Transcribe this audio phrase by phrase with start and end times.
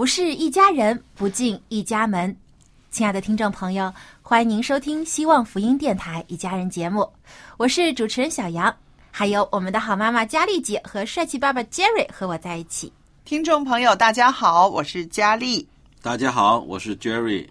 [0.00, 2.34] 不是一家人，不进一家门。
[2.90, 7.06] 亲爱的听众朋友，欢迎您收听希望福音电台一家人节目，
[7.58, 8.74] 我是主持人小杨，
[9.10, 12.90] 还有我们的好妈妈佳丽姐和帅气爸爸 Jerry 和我在一起。
[13.26, 15.68] 听众朋友，大家好，我是佳丽。
[16.00, 17.46] 大家好，我是 Jerry。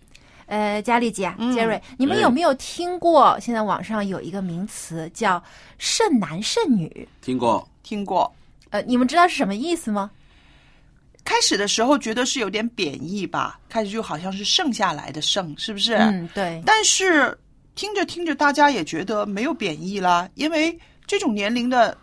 [0.47, 3.39] 呃，佳丽姐 Jerry，你们哎有没有听过？
[3.39, 5.39] 现在网上有一个名词叫
[5.77, 7.69] “剩男剩女听过？
[7.83, 8.33] 听过，”，
[8.71, 10.09] 呃，你们知道是什么意思吗？
[11.29, 15.93] 开始的时候觉得是有点贬义吧，开始就好像是剩下来的剩，是不是？
[15.93, 17.37] 嗯，对，但是
[17.75, 20.75] 听着听着，大家也觉得没有贬义啦，因为
[21.05, 21.95] 这种年龄的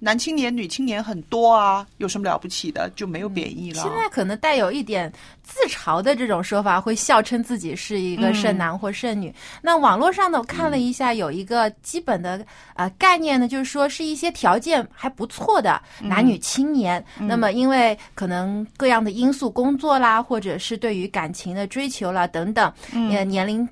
[0.00, 3.82] 男青年、女青年很多啊，有什么了不起的，就没有贬义了。
[3.82, 9.34] 现在可能带有一点自嘲的这种说法，会笑称自己是一个剩男或剩女。
[9.60, 12.44] 那网络上呢，我看了一下，有一个基本的
[12.74, 23.68] 呃概念呢，就是说是一些条件还不错的男女青年，那么因为可能各样的因素，工作啦，或者是对于感情的追求啦等等，呃，年龄。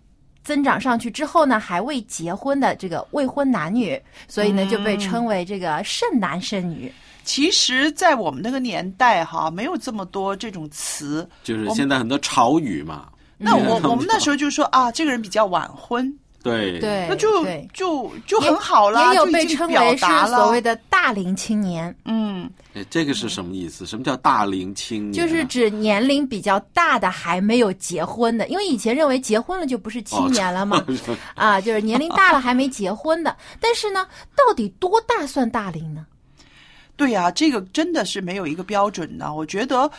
[0.47, 6.91] 增长上去之后呢，还未结婚的这个未婚男女，所以呢就被称为这个剩男剩女。
[7.25, 11.29] 其实，在我们那个年代哈，没有这么多这种词。
[11.43, 13.09] 就是现在很多潮语嘛。
[13.37, 23.85] 那我 嗯我们那时候就说啊，这个人比较晚婚，对对，那就就就很好啦，也有被称为是所谓的大龄青年，嗯，哎，这个是什么意思？
[23.85, 25.29] 什么叫大龄青年啊？
[25.29, 30.85] 就是指年龄比较大的还没有结婚的，因为以前认为结婚了就不是青年了嘛，
[31.35, 33.37] 啊，就是年龄大了还没结婚的。
[33.61, 34.07] 但是呢，
[34.37, 36.07] 到底多大算大龄呢？
[36.97, 39.35] 对呀、这个真的是没有一个标准的。
[39.35, 39.91] 我觉得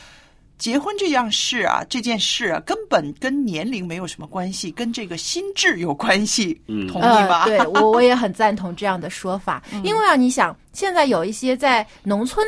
[0.57, 6.59] 结婚这样事啊，这件事啊，根本跟年龄没有什么关系，跟这个心智有关系。
[6.67, 7.43] 嗯同意吧？
[7.43, 12.45] 呃、对我我也很赞同这样的说法， 因为啊，你想现在有一些在农村，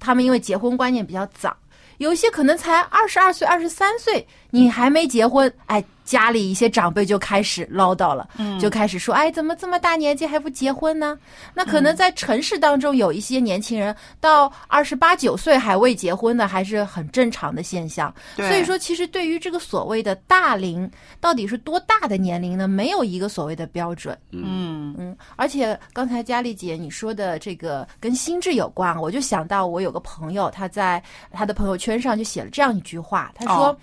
[0.00, 1.56] 他们因为结婚观念比较早，
[1.98, 8.28] 有一些可能才二十二岁、二十三岁，你还没结婚，哎，家里一些长辈就开始唠叨了，
[8.60, 11.18] 就开始说，哎，怎么这么大年纪还不结婚呢？
[11.54, 18.14] 那可能在城市当中有一些年轻人到二十八九岁还未结婚的，还是很正常的现象。
[18.36, 20.88] 所以说，其实对于这个所谓的大龄，
[21.20, 22.68] 到底是多大的年龄呢？
[22.68, 24.16] 没有一个所谓的标准。
[24.30, 33.76] 嗯，嗯，而且刚才佳丽姐你说的这个跟心智有关，我就想到我有个朋友，他在他的朋友圈上就写了这样一句话，他说：“哦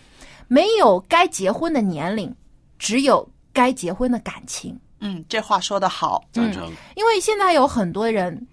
[0.51, 2.35] 没有该结婚的年龄，
[2.77, 4.77] 只有该结婚的感情。
[4.99, 6.21] 嗯，这话说的好。
[6.33, 6.69] 赞成。
[6.97, 8.45] 因为现在有很多人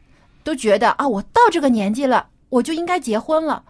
[0.44, 3.64] 都觉得啊，我到这个年纪了，我就应该结婚了。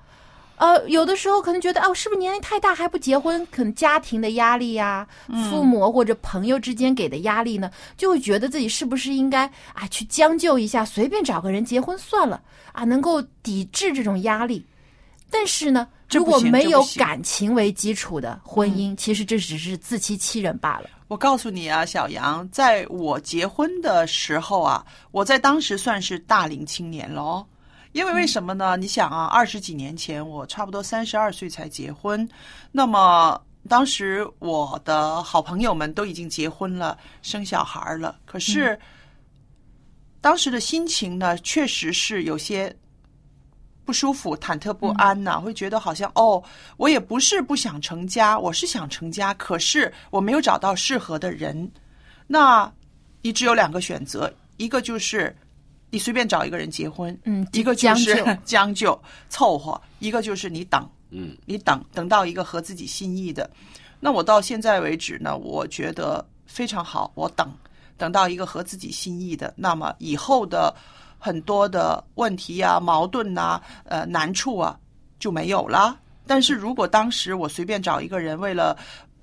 [0.56, 3.47] 呃，有的时候可能觉得啊，我是不是年龄太大还不结婚？
[3.51, 5.09] 可能家庭的压力呀、
[5.48, 12.42] 父母或者朋友之间给的压力呢，就会觉得自己是不是应该啊去将就一下，随便找个人结婚算了
[12.72, 14.66] 啊，能够抵制这种压力。
[15.31, 20.89] 但是呢，如果没有感情为基础的婚姻，其实这只是自欺欺人罢了。
[21.09, 27.47] 我告诉你啊，小杨，在我结婚的时候啊，我在当时算是大龄青年了哦。
[27.93, 28.77] 因为为什么呢？
[28.77, 32.28] 你想啊，二十几年前我差不多三十二岁才结婚，
[32.71, 38.19] 那么当时我的好朋友们都已经结婚了，生小孩了。
[38.27, 38.78] 可是、
[40.21, 42.75] 当时的心情呢，确实是有些
[43.88, 46.44] 不舒服、忐忑不安呐、会觉得好像哦，
[46.76, 51.70] 我也不是不想成家，我是想成家，可是我没有找到适合的人。
[52.26, 52.70] 那
[53.22, 55.34] 你只有两个选择，一个就是
[55.88, 63.48] 你随便找一个人结婚，嗯一个就是 将就将就凑合，一个就是你等，嗯，你等等到一个合自己心意的。
[64.00, 67.50] 那我到现在为止呢，我觉得非常好，我等
[67.96, 70.76] 等到一个合自己心意的，那么以后的
[71.18, 74.78] 很多的问题啊、矛盾呐、呃难处啊
[75.18, 75.98] 就没有了。
[76.26, 78.76] 但是如果当时我随便找一个人，为了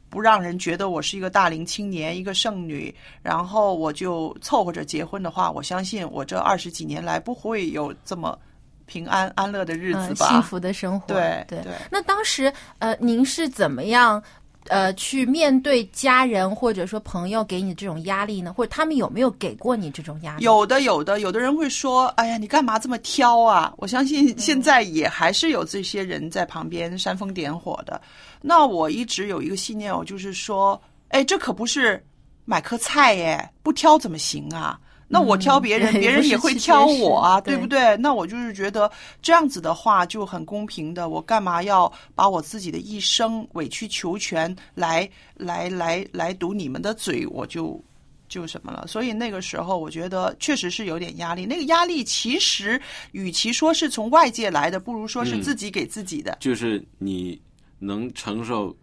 [0.10, 8.38] 不让人觉得我是一个大龄青年、一个剩女，然后我就凑合着结婚的话，我相信我这二十几年来不会有这么
[8.86, 10.28] 平安安乐的日子吧？
[10.28, 11.08] 嗯幸福的生活。
[11.08, 14.22] 对对对那当时呃，您是怎么样？
[14.68, 18.52] 呃，去面对家人或者说朋友给你这种压力呢？
[18.52, 20.44] 或者他们有没有给过你这种压力？
[20.44, 28.02] 有的，有的，有的人会说：“哎呀，你干嘛这么挑啊？”我相信现在也还是有这些人在旁边煽风点火的。
[28.42, 32.04] 那我一直有一个信念，我就是说，哎，这可不是
[32.46, 34.80] 买颗菜耶，不挑怎么行啊？
[35.08, 37.96] 那我挑别人，对别人也会挑我啊，对对不对？
[37.98, 38.92] 那我就是觉得
[39.22, 47.26] 这样子的话就很公平的，我干嘛要把我自己的一生委曲求全来来来来堵你们的嘴？
[47.28, 47.80] 我就
[48.28, 48.86] 就什么了。
[48.88, 51.46] 所以那个时候，我觉得确实是有点压力。
[51.46, 52.82] 那个压力其实
[53.12, 56.36] 与其说是从外界来的，不如说是嗯自己给自己的。
[56.40, 57.40] 就是你
[57.78, 58.76] 能承受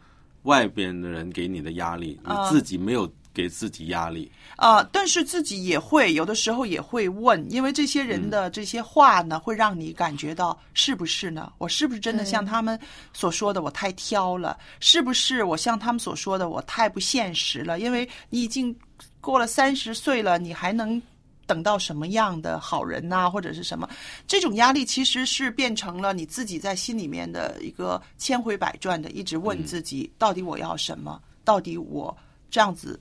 [0.45, 4.31] 外边的人给你的压力，你啊自己没有给自己压力。
[4.57, 11.53] 啊、但是自己也会有的时候也会问，因为这些人的这些话呢，会让你感觉到是不是呢？
[11.59, 12.79] 我是不是真的像他们
[13.13, 14.59] 所说的我太挑了？
[14.79, 17.81] 是不是我像他们所说的我太不现实了？
[17.81, 18.75] 因为你已经
[19.21, 21.01] 过了三十岁了，你还能
[21.45, 23.89] 等到什么样的好人呐、或者是什么？
[24.29, 31.21] 这种压力其实是变成了你自己在心里面的一个千回百转的，一直问自己，到底我要什么？
[31.45, 32.17] 到底我
[32.51, 33.01] 这样子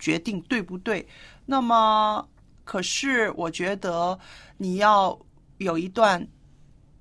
[0.00, 1.06] 决定对不对？
[1.46, 2.26] 那么，
[2.64, 4.18] 可是我觉得
[4.56, 5.16] 你要
[5.58, 6.26] 有一段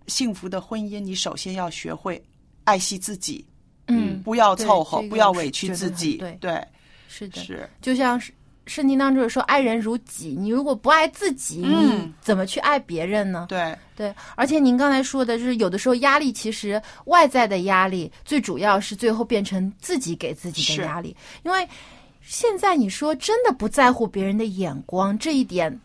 [0.06, 2.22] 幸福的婚姻，你首先要学会
[2.66, 3.44] 爱惜自己，
[3.88, 6.18] 嗯，不要凑合，不要委屈自己。
[6.18, 6.64] 对对，
[7.08, 7.70] 是的，是。
[7.82, 8.32] 就像是
[8.66, 13.48] 圣经当中有说“爱人如己”，你如果不爱自己，嗯你怎么去爱别人呢？
[13.50, 21.16] 对，对，而且您刚才说的就是，有的时候压力其实外在的压力，最主要是最后变成自己给自己的压力。
[21.44, 21.68] 因为
[22.30, 25.80] 现在你说真的不在乎别人的眼光，这一点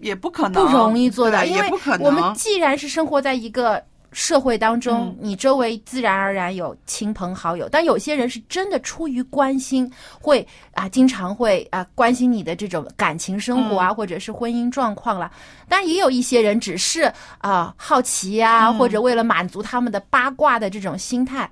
[0.00, 1.70] 也不可能，不容易做到，因为。
[2.00, 3.80] 我们既然是生活在一个
[4.10, 9.88] 社会当中，嗯你周围自然而然有亲朋好友，但有些人是真的出于关心，
[10.20, 10.44] 会
[10.74, 15.30] 啊经常会啊关心你的这种感情生活啊，嗯或者是婚姻状况啦。
[15.68, 21.48] 但，也有一些人只是啊好奇呀、嗯或者为了满足他们的八卦的这种心态。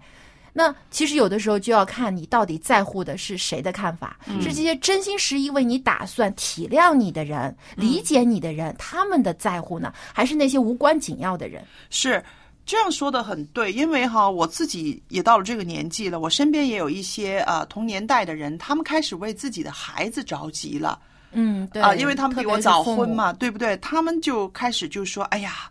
[0.56, 11.62] 那其实有的时候就要看你到底在乎的是谁的看法，嗯是这些真心实意为你打算、体谅你的人、理解你的人，他们的在乎呢，还是那些无关紧要的人？
[11.91, 12.25] 是
[12.65, 20.99] 这样说的很对，因为哈，我自己也到了这个年纪了，我身边也有一些呃同年代的人，他们开始为自己的孩子着急了。
[21.33, 23.77] 嗯，对啊，因为他们比我早婚嘛，对不对？
[23.79, 25.69] 他们就开始就说：“哎呀，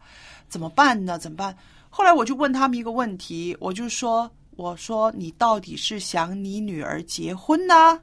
[0.50, 1.18] 怎么办呢？
[1.18, 1.56] 怎么办？”
[1.90, 8.00] 后来我就问他们一个问题，我就说：“我说你到底是想你女儿结婚呢，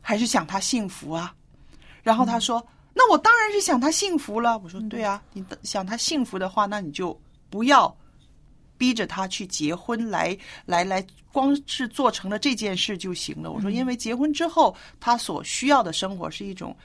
[0.00, 1.34] 还是想她幸福啊？”
[2.02, 7.18] 然后他说：“那我当然是想她幸福了。”我说：“对啊，你的想她幸福的话，那你就
[7.50, 7.94] 不要
[8.78, 16.76] 逼着她去结婚来，来来，光是做成了这件事就行了。”我说：“因为结婚之后，她所需要的生活是一种。”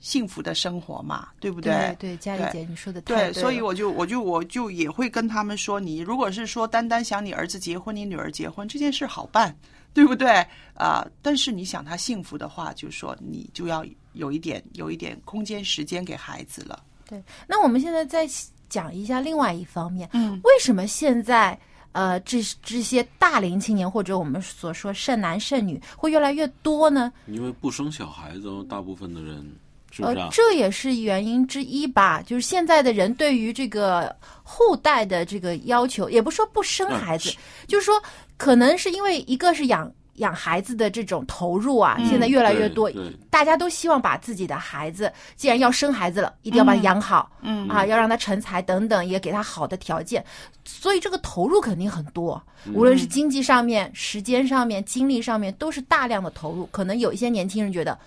[0.00, 9.56] 幸福的生活嘛，对不对对，佳丽姐，你说的太对，所以我就我就我就也会跟他们说，你如果是说单单想你儿子结婚，你女儿结婚这件事好办，
[9.94, 13.84] 对不对啊、但是你想他幸福的话，就说你就要
[14.14, 16.82] 有一点有一点空间时间给孩子了。
[17.08, 17.22] 对。
[17.46, 18.28] 那我们现在再
[18.68, 21.58] 讲一下另外一方面，嗯，为什么现在？
[21.92, 27.12] 呃，这这些大龄青年或者我们所说剩男剩女会越来越多呢？
[27.26, 29.46] 因为不生小孩子哦，大部分的人
[29.92, 30.24] 是不是啊，？
[30.24, 32.20] 呃这也是原因之一吧。
[32.26, 37.36] 就是现在的人对于这个后代的这个要求，也不说不生嗯孩子，是
[37.68, 38.02] 就是说
[38.36, 42.90] 可能是因为一个是养养孩子的这种投入啊，嗯现在越来越多
[43.30, 50.24] 大家都希望把自己的孩子，既然要生孩子了，一定要把他养好，嗯啊，要让他成才等等，也给他好的条件，
[50.64, 56.66] 所以这个投入肯定很多，嗯无论是经济上面、时间上面、精力上面，都是大量的投入。
[56.66, 57.98] 可能有一些年轻人觉得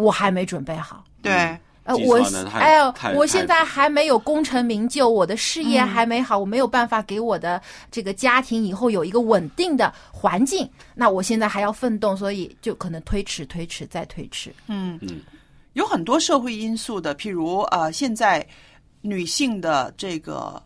[0.00, 2.20] 我还没准备好，对，呃，我
[2.54, 14.54] 哎呦，我现在还没有功成名就，我的事业还没好，我没有办法给我的这个家庭以后有一个稳定的环境，那我现在还要奋斗，所以就可能推迟、推迟再推迟。
[14.66, 14.98] 嗯。
[15.02, 15.20] 嗯，
[15.74, 18.44] 有很多社会因素的，譬如呃，现在
[19.02, 20.62] 女性的这个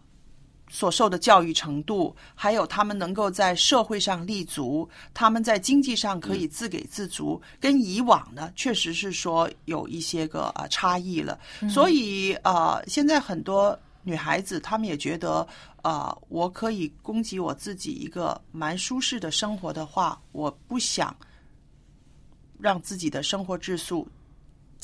[0.75, 11.38] 所受的教育程度，还有他们能够在社会上立足，他们在经济上可以自给自足，跟以往呢，确实是说有一些个呃差异了。
[11.71, 15.47] 所以呃，现在很多女孩子她们也觉得，
[15.85, 21.16] 呃，我可以供给我自己一个蛮舒适的生活的话，我不想
[22.59, 24.09] 让自己的生活质素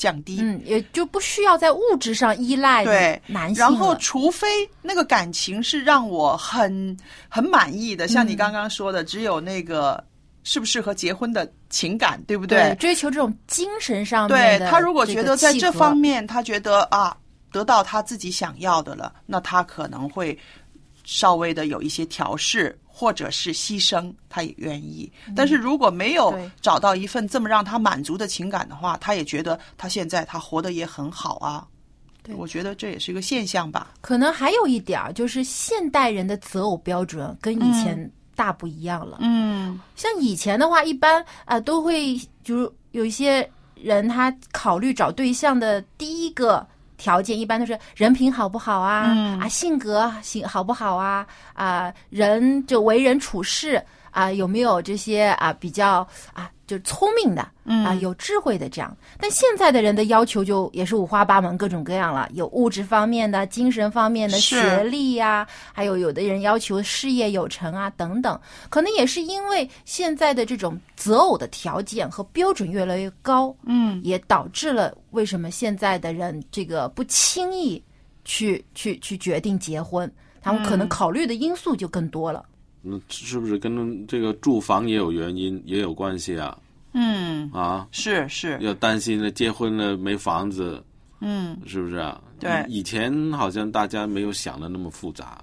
[0.01, 0.39] 降低。
[0.41, 4.47] 嗯，也就不需要在物质上依赖对男性然后，除非
[4.81, 6.97] 那个感情是让我很
[7.29, 10.03] 很满意的，像你刚刚说的，只有那个
[10.43, 17.15] 适不适合结婚的情感，对不对追求这种精神上对他如果觉得在这方面，他觉得啊，
[17.51, 20.35] 得到他自己想要的了，那他可能会
[21.03, 22.75] 稍微的有一些调试。
[22.93, 25.11] 或者是牺牲，他也愿意。
[25.35, 31.65] 但是如果没有找到一份这么让他满足的情感的话，他也觉得他现在他活得也很好啊。
[32.21, 33.93] 对我觉得这也是一个现象吧。
[34.01, 39.17] 可能还有一点儿，就是现代人的择偶标准跟以前大不一样了。
[39.21, 46.67] 嗯像以前的话，一般啊、呃都会就是有一些人他考虑找对象的第一个
[47.01, 49.39] 条件，一般都是人品好不好啊，嗯。
[49.39, 58.95] 啊性格性好不好啊，啊人就为人处事啊有没有这些啊比较啊就是聪明的嗯啊有智慧的这样。
[59.19, 68.39] 但现在的人的要求就也是五花八门，各种各样了，有物质方面的、精神方面的、学历呀、还有有的人要求事业有成啊等等。
[68.69, 77.83] 可能也是因为现在的这种择偶的条件和标准越来越高，嗯也导致了为什么现在的人这个不轻易
[78.23, 80.09] 去去去决定结婚，
[80.41, 82.45] 他们可能嗯考虑的因素就更多了。
[82.81, 86.57] 那是不是跟这个住房也有原因，也有关系啊？
[86.93, 90.83] 嗯，啊，是是，要担心了，结婚了没房子，
[91.21, 92.19] 嗯是不是啊？
[92.39, 95.39] 对以以前好像大家没有想的那么复杂，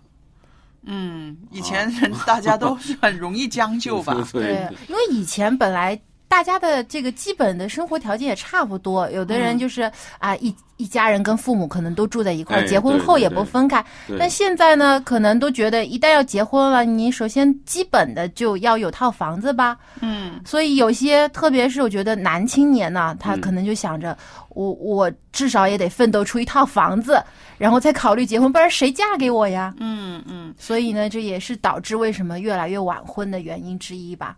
[0.83, 4.13] 嗯，以前人大家都 是很容易将就吧？
[4.33, 13.85] 对，因为以前本来大家的这个基本的生活条件也差不多，有的嗯人就是啊、一一家人跟父母可能都住在一块儿，哎结婚后也不分开。
[14.07, 19.77] 对但现在呢，可能都觉得一旦要结婚了，你首先基本的就要有套房子吧。
[20.01, 24.17] 嗯所以有些，特别是我觉得男青年呢，他嗯可能就想着，
[24.51, 27.21] 我我至少也得奋斗出一套房子，
[27.57, 29.75] 然后再考虑结婚，不然谁嫁给我呀？
[29.79, 34.37] 嗯嗯，所以呢，这也是导致为什么越来越晚婚的原因之一吧。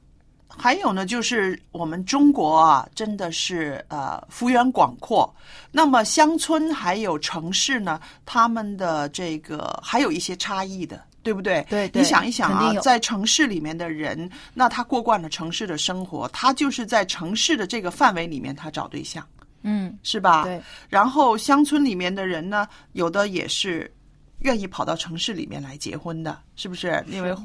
[0.57, 5.33] 还有呢，就是我们中国啊，真的是呃幅员广阔。
[5.71, 11.02] 那么乡村还有城市呢，他们的这个还有一些差异的。
[11.23, 11.62] 对不对？
[11.69, 19.23] 对对你想一想啊在城市里面的人，那他过惯了城市的生活，他就是在城市的这个范围里面，他找对象，
[19.61, 20.45] 嗯，是吧？
[20.45, 20.59] 对。
[20.88, 23.92] 然后乡村里面的人呢，有的也是
[24.38, 27.04] 愿意跑到城市里面来结婚的，是不是？
[27.07, 27.37] 因为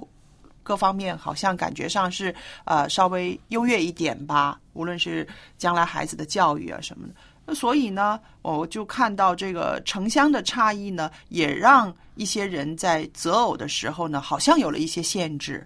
[0.66, 5.26] 各方面好像感觉上是呃稍微优越一点吧，无论是
[5.60, 7.14] 将来孩子的教育啊什么的。
[7.46, 15.66] 那所以呢，我就看到这个城乡的差异呢，也让一些人在择偶的时候呢，好像有了一些限制。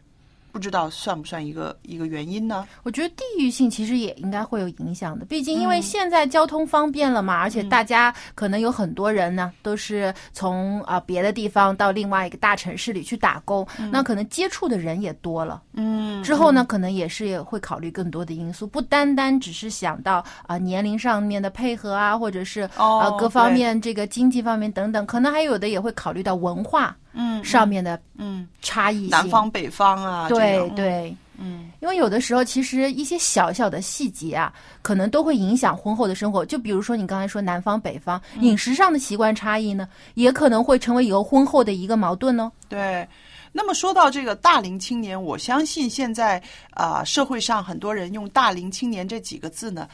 [0.51, 2.67] 不知道算不算一个一个原因呢？
[2.83, 5.69] 我觉得地域性其实也应该会有影响的，毕竟因嗯。
[5.69, 15.61] 为现在交通方便了嘛，而且大家可能有很多人呢都是从啊、别的地方到另外一个大城市里去打工，那可能接触的人也多了。
[15.73, 29.09] 嗯之后呢，可能也是也会考虑更多的因素，不单单只是想到啊、年龄上面的配合啊，或者是哦啊各方面这个经济方面等等，可能还有的也会考虑到文化嗯上面的嗯，差异性。
[29.09, 31.15] 南方北方啊，对，对。
[31.41, 36.45] 嗯因为有的时候，其实一些小小的细节啊，可能都会影响婚后的生活。
[36.45, 42.51] 就比如说你刚才说南方北方饮食上的习惯差异呢，也可能会成为以后婚后的一个矛盾哦。
[42.67, 43.07] 对。
[43.51, 46.39] 那么说到这个大龄青年，我相信现在
[46.71, 49.87] 啊、社会上很多人用“大龄青年”这几个字呢，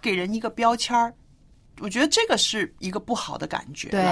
[0.00, 1.12] 给人一个标签儿。
[1.80, 3.88] 我觉得这个是一个不好的感觉。
[3.88, 4.04] 对，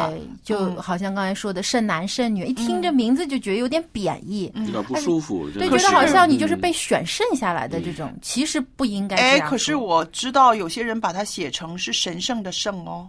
[0.43, 0.77] 就嗯。
[0.77, 5.49] 好像刚才说的剩男剩女，一听这名字就觉得有点贬义，有点不舒服。
[5.51, 13.09] 对，觉得好像你就是嗯被选剩下来的这种，其实不应该这哎，可是我知道有些人把它写成是神圣的圣哦，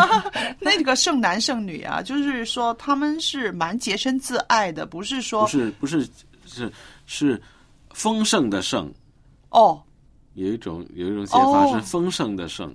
[0.60, 6.08] 那个剩男剩女啊，就是说他们是蛮洁身自爱的，不是说不是不是
[6.46, 6.72] 是
[7.06, 7.40] 是
[7.92, 8.92] 丰盛的盛，
[9.50, 9.82] 哦。
[10.34, 11.72] 有一种有一种写法哦。
[11.74, 12.74] 是丰盛的盛，哦，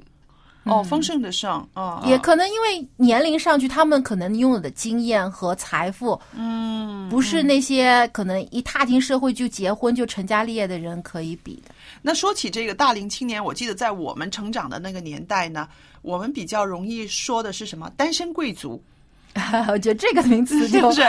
[0.83, 11.73] 丰盛的上啊，也可能因为年龄上去，他们可能拥有的经验和财富，嗯，不是那些可能一踏进社会就结婚就成家立业的人可以比的。
[12.01, 15.67] 那说起这个大龄青年，我记得在我们成长的那个年代呢，
[16.01, 17.89] 我们比较容易说的是什么？
[17.97, 18.81] 单身贵族，
[19.69, 21.03] 我觉得这个名字就是不是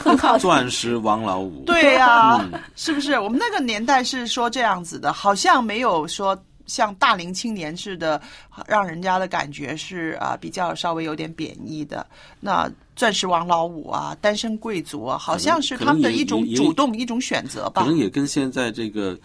[0.00, 0.38] 很好？
[0.38, 3.18] 钻石王老五，对呀、嗯是不是？
[3.18, 6.36] 我们那个年代是说这样子的，好像没有说
[6.66, 8.20] 像大龄青年似的，
[8.66, 12.06] 让人家的感觉是啊、比较稍微有点贬义的。
[12.40, 17.88] 那钻石王老五啊，单身贵族啊，好像是他们的一种主动一种选择吧可。
[17.88, 19.18] 能也跟现在这个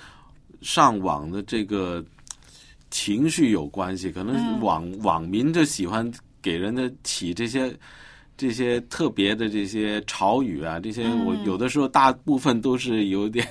[0.62, 2.04] 上网的这个
[2.90, 4.12] 情绪有关系。
[4.12, 7.74] 可嗯能网、网民就喜欢给人的起这些
[8.40, 11.26] 这些特别的这些潮语啊，这些嗯。
[11.26, 13.46] 我有的时候大部分都是有点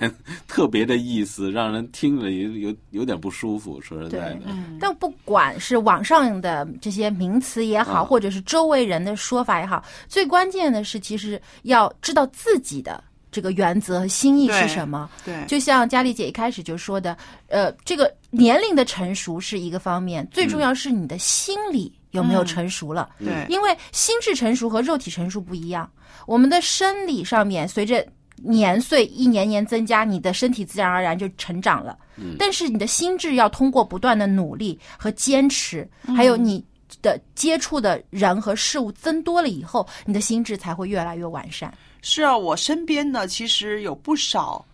[0.47, 3.79] 特别的意思，让人听了有有有点不舒服。
[3.83, 4.79] 说实在的，嗯。
[4.81, 15.11] 但不管是网上的这些名词也好，啊或者是周围人的说法也好，最关键的是，其实要知道自己的这个原则和心意是什么。
[15.23, 17.15] 对，就像佳丽姐一开始就说的，
[17.49, 23.11] 呃，这个年龄的成熟是一个方面，最重要是你的心理有没有成熟了。
[23.19, 25.91] 对，因为心智成熟和肉体成熟不一样，
[26.27, 31.99] 我们的生理上面随着年岁一年年增加，你的身体自然而然就成长了。
[32.17, 36.65] 嗯但是你的心智要通过不断的努力和坚持，还有你
[37.03, 41.73] 的接触的人和事物增多了以后，你的心智才会越来越完善。
[42.03, 44.65] 是啊，我身边呢，其实有不少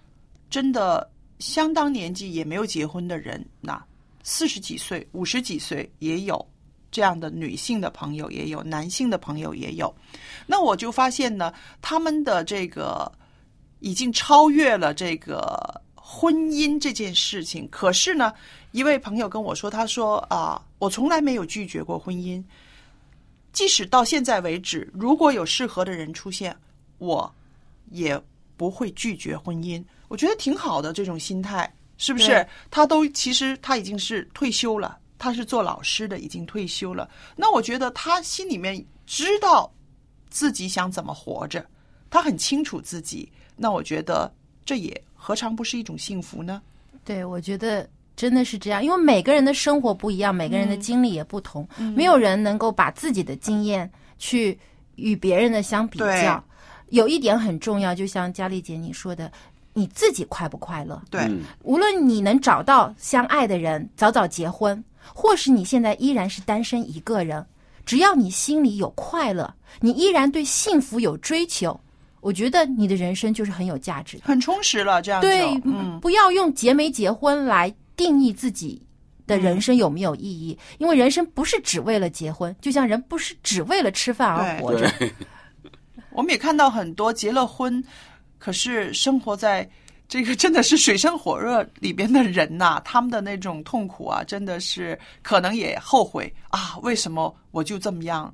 [0.49, 3.83] 真的相当年纪也没有结婚的人，那
[4.23, 6.47] 四十几岁、五十几岁也有
[6.95, 9.93] 这样的女性的朋友，也有男性的朋友也有。
[10.47, 13.11] 那我就发现呢，他们的这个
[13.81, 17.69] 已经超越了这个婚姻这件事情。
[17.69, 18.33] 可是呢，
[18.71, 22.41] 一位朋友跟我说，他说啊，我从来没有拒绝过婚姻。
[23.53, 26.57] 即使到现在为止，如果有适合的人出现，
[26.99, 27.29] 我
[27.91, 28.21] 也
[28.57, 29.85] 不会拒绝婚姻。
[30.07, 32.47] 我觉得挺好的这种心态，是不是？
[32.71, 37.09] 他都其实他已经是退休了，他是做老师的，已经退休了。
[37.35, 39.73] 那我觉得他心里面知道
[40.29, 41.65] 自己想怎么活着，
[42.11, 43.33] 他很清楚自己。
[43.57, 44.31] 那我觉得
[44.67, 46.61] 这也何尝不是一种幸福呢？
[47.07, 54.59] 对，我觉得真的是这样，因为每个人的生活不一样，每个人的经历也不同，没有人能够把自己的经验去
[54.97, 56.45] 与别人的相比较。
[56.91, 59.33] 有一点很重要，就像佳丽姐你说的，
[59.73, 61.01] 你自己快不快乐？
[61.11, 67.45] 对，嗯无论你能找到相爱的人，早早结婚，或是你现在依然是单身一个人，
[67.85, 71.79] 只要你心里有快乐，你依然对幸福有追求，
[72.21, 74.19] 我觉得你的人生就是很有价值。
[74.23, 78.81] 很充实了，这样就对，嗯，不要用结没结婚来定义自己
[79.27, 84.91] 的人生有没有意义，因为人生不是只为了结婚，就像人不是只为了吃饭而活着。
[86.11, 87.83] 我们也看到很多结了婚，
[88.39, 89.69] 可是生活在
[90.07, 98.33] 这个真的是水深火热里边的人呐、他们的那种痛苦啊，真的是可能也后悔啊，为什么我就这么样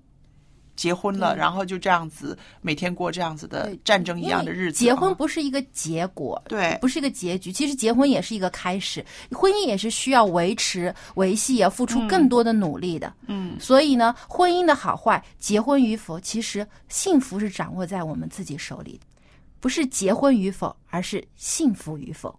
[0.77, 7.53] 结婚了，然后就这样子每天过这样子的战争一样的日子啊、结婚不是一个结果，对不是一个结局。
[7.53, 13.13] 其实结婚也是一个开始，婚姻也是需要维持、维系，也付出更多的努力的。
[13.27, 19.07] 嗯，所以呢，婚姻的好坏，结婚与否，其实幸福是掌握在我们自己手里的，
[19.61, 22.35] 不是结婚与否，而是幸福与否。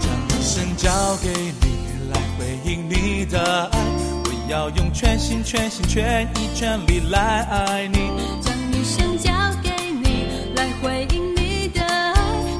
[0.00, 1.28] 将一生交给
[1.60, 3.78] 你来回应你的爱，
[4.24, 8.10] 我要用全心全心全意全力来爱你。
[8.40, 9.30] 将一生交
[9.62, 9.65] 给，
[10.82, 12.14] 回应你的爱，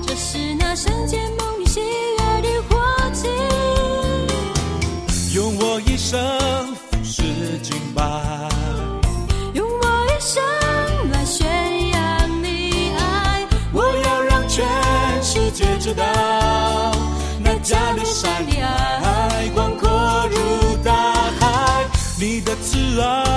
[0.06, 2.76] 这是那圣洁梦里喜悦的火
[3.12, 3.28] 祭。
[5.34, 6.18] 用我一生
[6.74, 8.02] 服侍敬拜，
[9.54, 10.42] 用我一生
[11.10, 11.46] 来宣
[11.90, 14.64] 扬你爱，我要让全
[15.22, 16.04] 世界知道，
[17.38, 21.84] 那加利山的爱广阔如大海，
[22.18, 23.35] 你的慈爱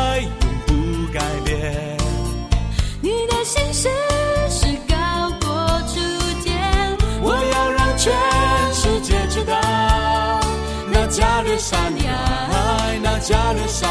[11.49, 13.89] 那加略山的爱，那加勒山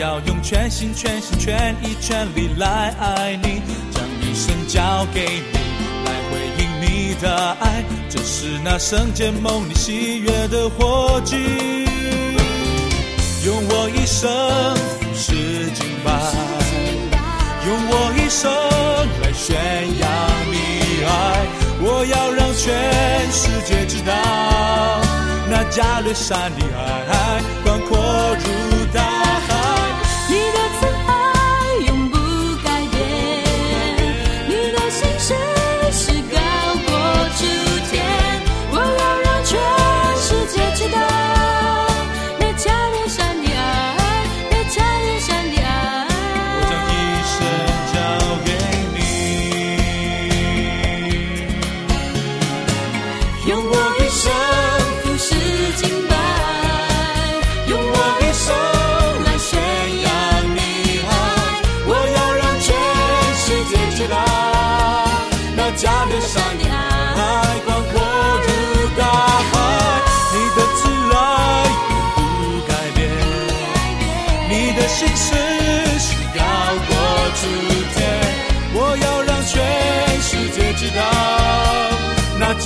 [0.00, 3.60] 要用全心全心全意全力来爱你，
[3.90, 5.58] 将一生交给你，
[6.06, 7.28] 来回应你的
[7.60, 11.36] 爱，这是那圣洁梦里喜悦的火炬。
[13.44, 14.26] 用我一生
[15.14, 16.10] 是敬拜，
[17.66, 18.50] 用我一生
[19.20, 19.54] 来宣
[19.98, 20.08] 扬
[20.50, 21.46] 你爱，
[21.82, 24.14] 我要让全世界知道，
[25.50, 27.98] 那加略山的爱广阔
[28.38, 28.69] 如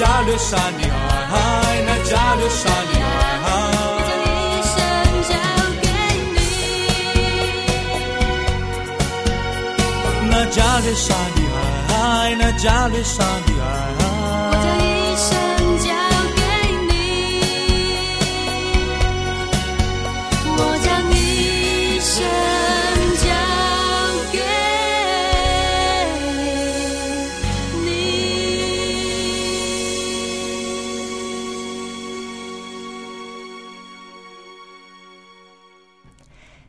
[0.04, 0.82] 加略山的
[1.32, 1.36] 爱，
[1.86, 2.62] 那加略山
[2.92, 2.94] 的
[3.44, 3.46] 爱。
[4.36, 4.76] 一生
[5.30, 5.32] 交
[5.80, 5.88] 给
[6.34, 6.36] 你，
[10.30, 11.38] 那加略山的
[11.88, 11.94] 爱，
[12.38, 13.53] 那加略山的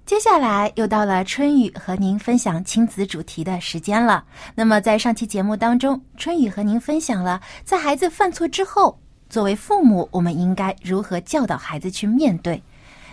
[0.05, 4.23] 接下来又到了春雨和您分享亲子主题的时间了。
[4.53, 12.61] 那么在上期节目当中，春雨和您分享了在孩子犯错之后，作为父母我们应该如何教导孩子去面对。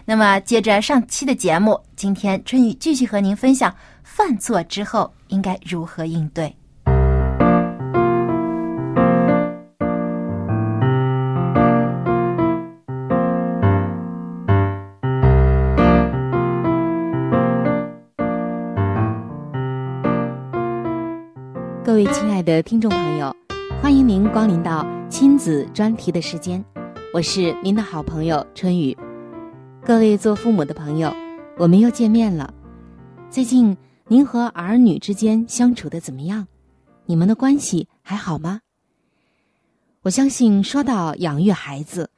[0.05, 6.55] 那么接着上期的节目，今天春雨继续和您分享犯错之后应该如何应对。
[22.05, 23.33] 位亲爱的听众朋友，
[23.81, 26.65] 欢迎您光临到亲子专题的时间，
[27.15, 28.97] 我是您的好朋友春雨。
[29.85, 31.15] 各位做父母的朋友，
[31.57, 32.53] 我们又见面了。
[33.31, 33.77] 最近
[34.09, 36.49] 您和儿女之间相处的怎么样？
[37.07, 38.63] 你们的关系还好吗？
[40.01, 42.11] 我相信说到养育孩子，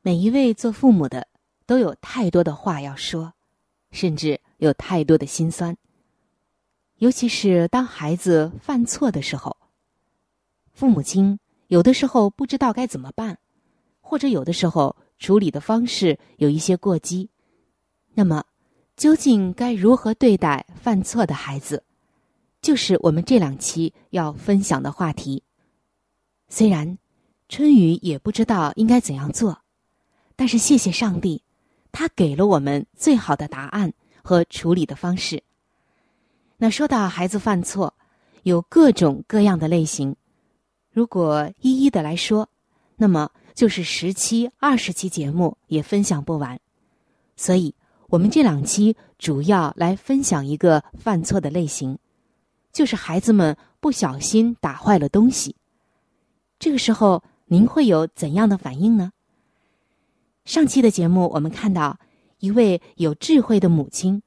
[0.00, 1.28] 每一位做父母的
[1.66, 3.34] 都有太多的话要说，
[3.90, 5.76] 甚至有太多的心酸。
[6.98, 9.56] 尤其是当孩子犯错的时候，
[10.72, 13.38] 父母亲有的时候不知道该怎么办，
[14.00, 17.28] 或者有的时候处理的方式有一些过激。
[18.14, 18.42] 那么，
[18.96, 21.84] 究竟该如何对待犯错的孩子，
[22.62, 25.42] 就是我们这两期要分享的话题。
[26.48, 26.96] 虽然
[27.50, 29.60] 春雨也不知道应该怎样做，
[30.34, 31.42] 但是谢谢上帝，
[31.92, 35.42] 他给了我们最好的答案和处理的方式。
[36.58, 37.92] 那说到孩子犯错，
[38.42, 40.16] 有各种各样的类型，
[40.90, 42.48] 如果一一的来说，
[42.96, 46.58] 那么就是十期、二十期节目也分享不完。
[47.36, 47.74] 所以，
[48.08, 51.98] 我们这两期主要来分享一个犯错的类型，
[52.72, 55.56] 就是孩子们不小心打坏了东西。
[56.58, 59.12] 这个时候，您会有怎样的反应呢？
[60.46, 61.98] 上期的节目，我们看到
[62.38, 64.22] 一位有智慧的母亲，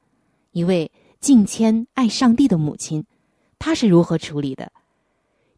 [0.51, 0.91] 一位。
[1.19, 3.05] 敬谦爱上帝的母亲，
[3.59, 4.71] 她是如何处理的？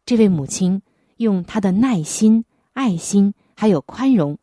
[0.04, 0.82] 这位母亲
[1.18, 4.38] 用她的耐心、爱心还有宽容，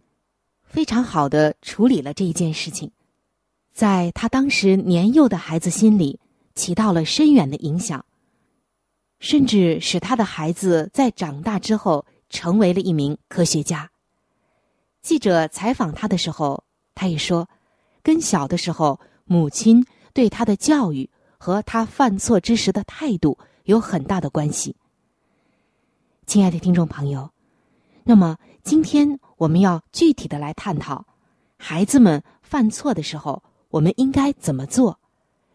[0.63, 2.91] 非常好的处理了这一件事情，
[3.73, 6.21] 在她当时年幼的孩子心里
[6.55, 8.05] 起到了深远的影响，
[9.19, 13.91] 甚至使他的孩子在长大之后成为了一名科学家。
[15.01, 16.63] 记者采访他的时候，
[16.95, 17.49] 他也说，
[18.01, 19.85] 跟小的时候母亲。
[20.13, 24.75] 对他的教育和他犯错之时的态度有很大的关系。
[26.25, 27.31] 亲爱的听众朋友，
[28.03, 31.05] 那么今天我们要具体的来探讨，
[31.57, 34.99] 孩子们犯错的时候，我们应该怎么做，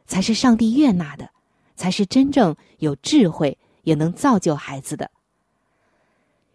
[0.07, 1.31] 才是上帝悦纳的，
[1.77, 5.11] 才是真正有智慧也能造就孩子的。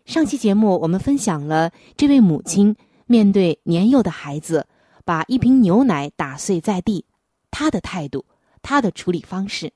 [0.05, 4.65] 上期节目我们分享了这位母亲面对年幼的孩子，
[5.05, 7.05] 把一瓶牛奶打碎在地。
[7.51, 8.25] 他的态度，
[8.61, 9.71] 他的处理方式。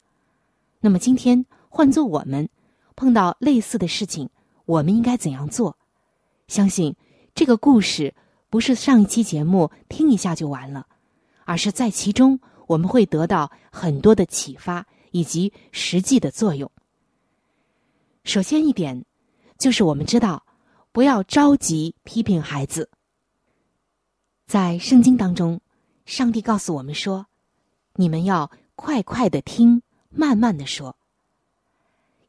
[0.79, 2.49] 那么今天换做我们
[2.95, 4.29] 碰到类似的事情，
[4.65, 5.77] 我们应该怎样做？
[6.47, 6.95] 相信
[7.33, 8.13] 这个故事
[8.49, 10.85] 不是上一期节目听一下就完了，
[11.45, 16.69] 而是在其中我们会得到很多的启发以及实际的作用。
[18.25, 19.03] 首先一点，
[19.57, 20.45] 就是我们知道
[20.91, 22.89] 不要着急批评孩子。
[24.45, 25.59] 在圣经当中，
[26.05, 27.25] 上帝告诉我们说
[27.95, 30.97] ：“你们要快快的听，慢慢的说。”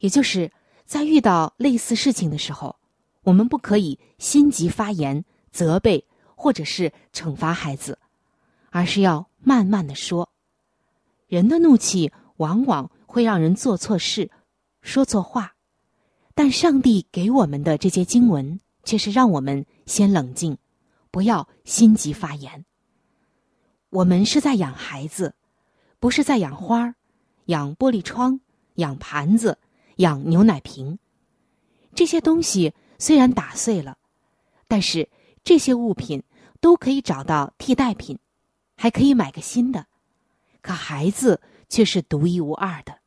[0.01, 0.53] 也就是
[0.85, 2.77] 在遇到类似事情的时候，
[3.23, 7.99] 我们不可以心急发言、责备或者是惩罚孩子，
[8.71, 10.31] 而是要慢慢的说。
[11.27, 14.31] 人的怒气往往会让人做错事、
[14.83, 15.55] 说错话，
[16.35, 20.59] 但上帝给我们的这些经文却是让我们先冷静。
[21.11, 22.67] 不要心急发言。
[23.89, 25.35] 我们是在养孩子，
[26.05, 26.95] 不是在养花、
[27.47, 28.39] 养玻璃窗、
[28.75, 29.57] 养盘子、
[29.97, 30.99] 养牛奶瓶。
[31.95, 33.97] 这些东西虽然打碎了，
[34.69, 35.09] 但是
[35.43, 36.23] 这些物品
[36.61, 38.19] 都可以找到替代品，
[38.77, 39.87] 还可以买个新的。
[40.61, 41.41] 可孩子
[41.71, 42.99] 却是独一无二的。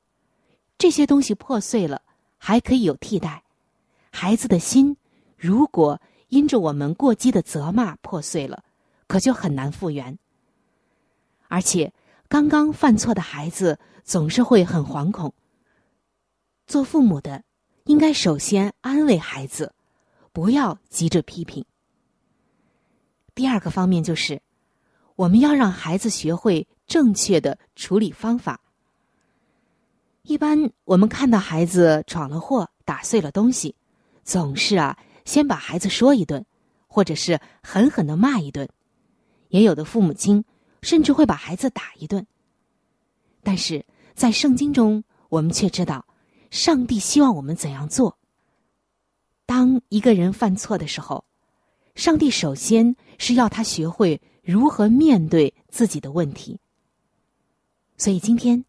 [0.79, 2.01] 这些东西破碎了，
[2.39, 3.43] 还可以有替代。
[4.09, 4.97] 孩子的心，
[5.37, 6.01] 如果……
[6.29, 8.63] 因着我们过激的责骂破碎了，
[9.07, 10.17] 可就很难复原。
[11.47, 11.93] 而且，
[12.27, 15.33] 刚刚犯错的孩子总是会很惶恐。
[16.65, 17.43] 做父母的
[17.85, 19.73] 应该首先安慰孩子，
[20.33, 21.65] 不要急着批评。
[23.33, 24.41] 第二个方面就是，
[25.15, 28.59] 我们要让孩子学会正确的处理方法。
[30.23, 33.75] 一般我们看到孩子闯了祸、打碎了东西，
[34.23, 34.97] 总是啊。
[35.23, 36.45] 先把孩子说一顿，
[36.87, 38.69] 或者是狠狠的骂一顿，
[39.49, 40.45] 也有的父母亲
[40.87, 42.25] 甚至会把孩子打一顿。
[43.43, 46.05] 但是在圣经中，我们却知道，
[46.49, 48.17] 上帝希望我们怎样做。
[49.45, 51.25] 当一个人犯错的时候，
[51.95, 56.57] 上帝首先是要他学会如何面对自己的问题。
[57.97, 58.63] 所以今天，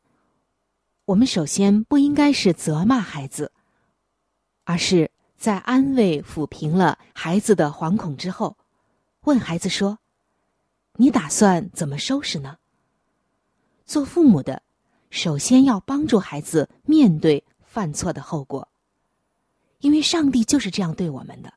[1.04, 3.52] 我们首先不应该是责骂孩子，
[4.64, 5.09] 而是。
[5.38, 8.57] 在安慰、抚平了孩子的惶恐之后，
[9.20, 9.96] 问孩子说
[11.00, 12.58] ：“你打算怎么收拾呢？”
[13.87, 14.62] 做父母的，
[15.11, 18.68] 首先要帮助孩子面对犯错的后果，
[19.78, 21.54] 因为上帝就是这样对我们的。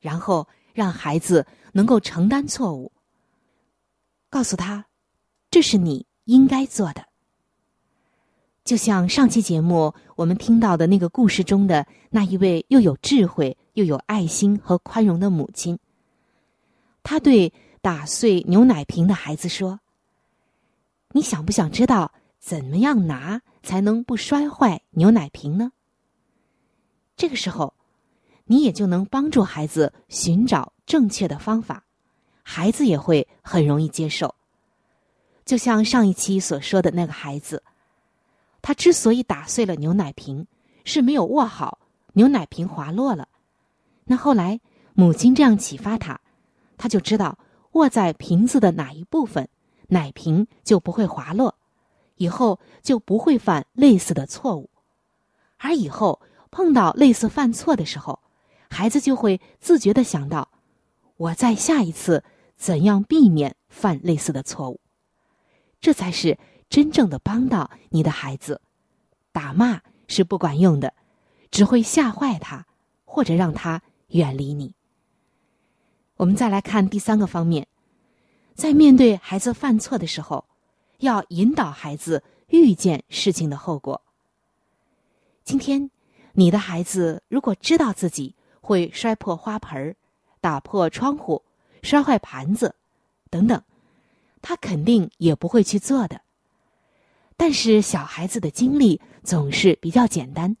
[0.00, 2.92] 然后让孩子能够承担错误，
[4.28, 4.84] 告诉他，
[5.50, 7.06] 这是你应该做的。
[8.64, 15.78] 就像上期节目我们听到的那个故事中的那一位又有智慧又有爱心和宽容的母亲，
[17.02, 17.52] 她对
[17.84, 19.78] 打碎牛奶瓶的孩子说
[21.12, 25.70] ：“你想不想知道怎么样拿才能不摔坏牛奶瓶呢？”
[27.14, 27.74] 这个时候，
[28.46, 31.84] 你也就能帮助孩子寻找正确的方法，
[32.42, 34.34] 孩子也会很容易接受。
[35.44, 37.62] 就像上一期所说的那个孩子。
[38.62, 40.46] 他之所以打碎了牛奶瓶，
[40.86, 41.80] 是没有握好，
[42.14, 43.28] 牛奶瓶滑落了。
[44.04, 44.58] 那后来
[44.94, 46.18] 母亲这样启发他，
[46.78, 47.38] 他就知道
[47.74, 49.48] 握在瓶子的哪一部分，
[49.88, 51.54] 奶瓶就不会滑落，
[52.16, 54.68] 以后就不会犯类似的错误。
[55.58, 58.18] 而以后碰到类似犯错的时候，
[58.68, 60.48] 孩子就会自觉的想到，
[61.16, 62.24] 我在下一次
[62.56, 64.80] 怎样避免犯类似的错误，
[65.80, 66.36] 这才是。
[66.70, 68.60] 真正的帮到你的孩子，
[69.30, 70.92] 打骂是不管用的，
[71.52, 72.66] 只会吓坏他，
[73.04, 74.74] 或者让他远离你。
[76.16, 77.66] 我们再来看第三个方面，
[78.54, 80.44] 在面对孩子犯错的时候，
[80.98, 84.00] 要引导孩子预见事情的后果。
[85.42, 85.90] 今天，
[86.34, 89.96] 你的孩子如果知道自己会摔破花盆儿
[90.40, 91.42] 打破窗户、
[91.82, 92.76] 摔坏盘子
[93.28, 93.60] 等等，
[94.40, 96.20] 他肯定也不会去做的。
[97.36, 100.56] 但是小孩子的精力总是比较简单，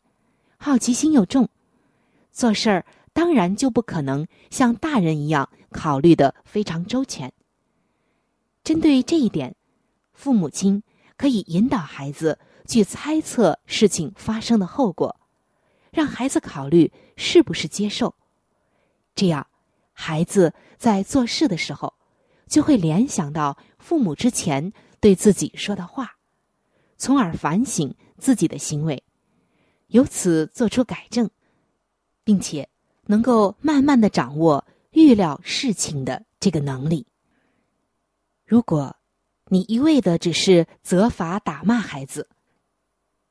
[0.56, 1.48] 好奇心又重，
[2.32, 7.32] 做事儿当然就不可能像大人一样考虑的非常周全。
[8.62, 9.56] 针对这一点，
[10.12, 10.82] 父母亲
[11.16, 15.20] 可以引导孩子去猜测事情发生的后果，
[15.92, 18.14] 让孩子考虑是不是接受，
[19.14, 19.46] 这样
[19.92, 21.94] 孩子在做事的时候
[22.48, 26.16] 就会联想到父母之前对自己说的话。
[26.96, 29.02] 从而反省自己的行为，
[29.88, 31.28] 由此做出改正，
[32.24, 32.68] 并且
[33.06, 37.06] 能够慢慢的掌握预料事情的这个能力。
[38.44, 38.96] 如果
[39.48, 42.28] 你一味的只是责罚打骂孩子，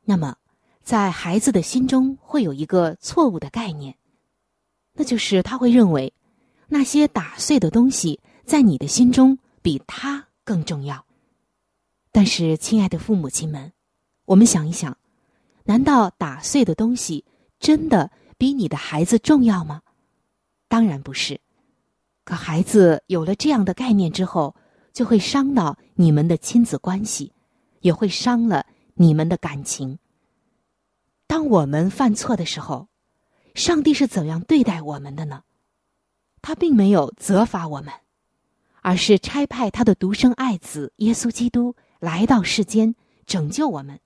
[0.04, 0.36] 那么
[0.84, 3.96] 在孩子的心中会有一个错误的概念，
[4.94, 6.14] 那就是他会认为
[6.68, 11.06] 那些打碎的东西在你的心中比他更重要。
[12.12, 13.72] 但是，亲爱的父母亲们，
[14.26, 14.96] 我们想一想，
[15.64, 17.26] 难道打碎的东西
[17.60, 18.12] 真的
[18.44, 19.84] 比你的孩子重要吗？
[20.68, 21.40] 当然不是。
[22.26, 24.54] 可孩子有了这样的概念之后，
[24.92, 27.32] 就会伤到你们的亲子关系，
[27.80, 29.98] 也会伤了你们的感情。
[31.26, 32.90] 当我们犯错的时候，
[33.56, 35.44] 上帝是怎样对待我们的呢？
[36.42, 37.94] 他并没有责罚我们，
[38.82, 42.94] 而是差派他的独生爱子耶稣基督来到世间
[43.26, 44.02] 拯救我们。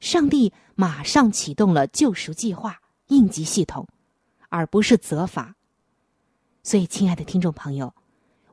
[0.00, 2.80] 上帝马上启动了救赎计划
[3.12, 3.86] 应急系统，
[4.48, 5.54] 而不是责罚。
[6.62, 7.92] 所以，亲爱的听众朋友，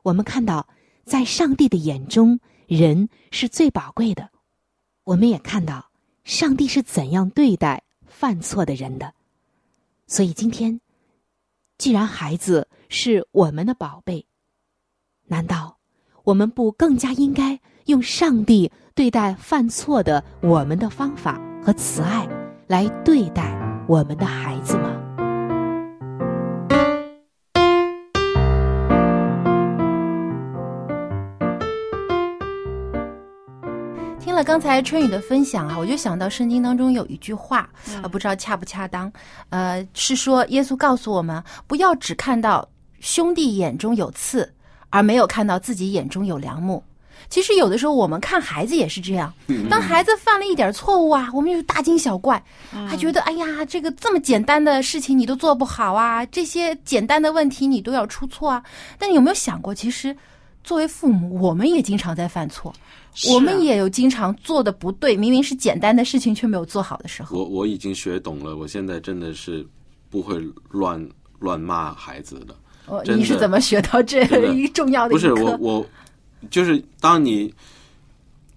[0.02, 0.68] 我们看到，
[1.04, 4.30] 在上帝的眼中，人是最宝贵的。
[5.04, 5.90] 我们也看到，
[6.24, 9.14] 上帝是怎样对待犯错的人的。
[10.06, 10.80] 所以，今天，
[11.78, 14.26] 既然孩子是我们的宝贝，
[15.26, 15.78] 难道
[16.24, 22.28] 我们不更加应该用上帝对待犯错的我们的方法和慈爱
[22.66, 24.96] 来对待我们的孩子吗？
[34.18, 37.68] 听了刚才春雨的分享啊，我就想到圣经当中有一句话，
[38.02, 39.12] 呃，不知道恰不恰当，
[39.48, 42.68] 呃，是说耶稣告诉我们，不要只看到
[43.00, 44.54] 兄弟眼中有刺，
[44.90, 46.82] 而没有看到自己眼中有良木。
[47.30, 49.32] 其实有的时候我们看孩子也是这样，
[49.70, 52.42] 当孩子犯了一点错误啊，我们就大惊小怪，
[52.88, 58.62] 还觉得哎呀，这个这么简单的事情你都做不好啊，这些简单的问题你都要出错啊。
[58.98, 60.14] 但你有没有想过，其实
[60.64, 62.70] 作为父母，我们也经常在犯错。
[62.70, 62.76] 啊
[63.28, 67.36] 我们也有经常做的不对，明明是简单的事情却没有做好的时候。
[67.36, 69.66] 我我已经学懂了，我现在真的是
[70.08, 71.08] 不会乱
[71.40, 72.54] 乱骂孩子的。
[73.16, 75.32] 你是怎么学到这一重要的不是？
[75.34, 75.86] 我我
[76.48, 77.52] 就是当你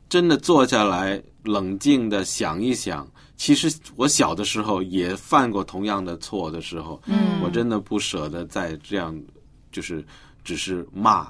[0.08, 9.20] 真的坐下来冷静的想一想，其实我小的时候也犯过同样的错的时候，嗯我真的不舍得再这样，
[9.72, 10.06] 就是
[10.44, 11.28] 只是骂。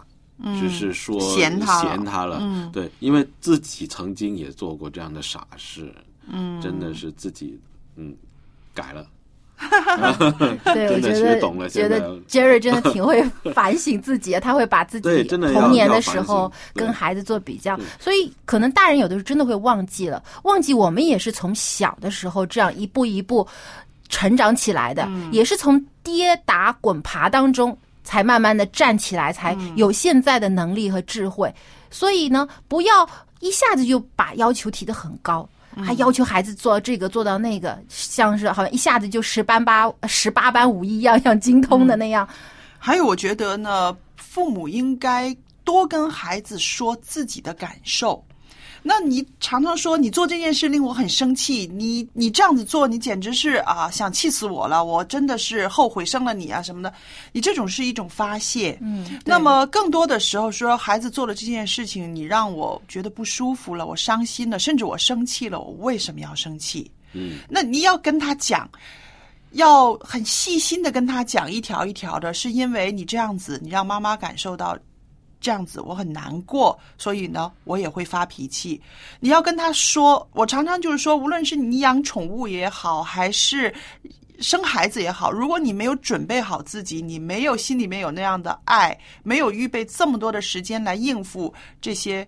[0.59, 5.93] 只是说嗯嫌他了嫌他了，嗯对，因为自己曾经也做过这样的傻事，
[6.27, 7.57] 嗯真的是自己
[7.95, 8.13] 嗯
[8.73, 9.07] 改了，
[10.73, 11.99] 对，我真的觉学懂了，得觉得
[12.29, 13.23] Jerry 真的 挺会
[13.53, 23.47] 反省自己的，他会把自己童年的时候跟孩子做比较，所以可能大人有的时候真的会忘记了，忘记我们也是从小的时候这样一步一步
[24.09, 31.53] 成长起来的，嗯也是从跌打滚爬当中才慢慢的站起来，才嗯有现在的能力和智慧。
[31.89, 33.07] 所以呢，不要
[33.39, 35.47] 一下子就把要求提得很高。
[35.75, 42.27] 嗯还要求孩子做这个做到那个，像是好像一下子就十班八十八般武艺，样样精通的那样。
[42.77, 48.23] 还有，我觉得呢，父母应该多跟孩子说自己的感受。
[48.85, 56.93] 那你常常说你做这件事令我很生气，你你这样子做，你简直是啊想气死我了，我真的是后悔生了你啊什么的。
[57.31, 66.91] 你这种是一种发泄，嗯，那么更多的时候说，孩子做了这件事情，你让我觉得不舒服了，我伤心了，甚至我生气了，我为什么要生气？
[67.13, 68.69] 嗯，那你要跟他讲，
[69.51, 74.77] 要很细心的跟他讲一条一条的，是因为你这样子，你让妈妈感受到
[75.43, 78.81] 这样子我很难过，所以呢，我也会发脾气。
[79.19, 83.75] 你要跟他说，我常常就是说，无论是你养宠物也好，还是
[84.39, 92.25] 生孩子也好，如果你没有准备好自己，你没有心里面有那样的爱，没有预备这么多的时间来应付这些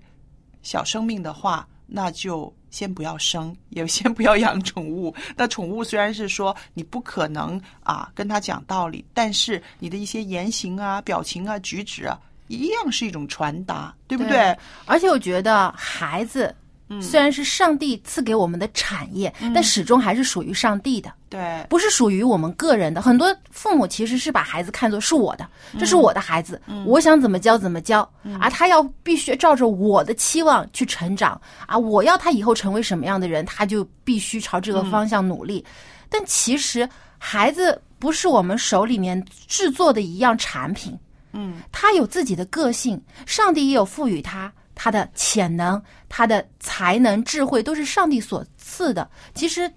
[0.62, 5.16] 小生命的话，那就先不要生，也先不要养宠物。
[5.38, 14.56] 那宠物虽然是说你不可能啊跟他讲道理，但是你的一些言行啊、表情啊、举止啊，一样是一种传达，对不对？
[14.86, 16.54] 而且我觉得孩子
[17.02, 21.12] 虽然是上帝赐给我们的产业，但始终还是属于上帝的。
[21.28, 23.02] 对，不是属于我们个人的。
[23.02, 28.08] 很多父母其实是把孩子看作是我的，这是我的孩子，我想怎么教怎么教，
[28.40, 35.66] 而，他要必须照着我的期望去成长啊，我要他以后成为什么样的人，他就必须朝这个方向努力。
[36.08, 36.88] 但其实
[37.18, 40.98] 孩子不是我们手里面制作的一样产品，
[41.36, 49.10] 嗯，他有自己的个性，上帝也有赋予他他的潜能、他的才能、智慧，都是上帝所赐的。
[49.34, 49.72] 其实，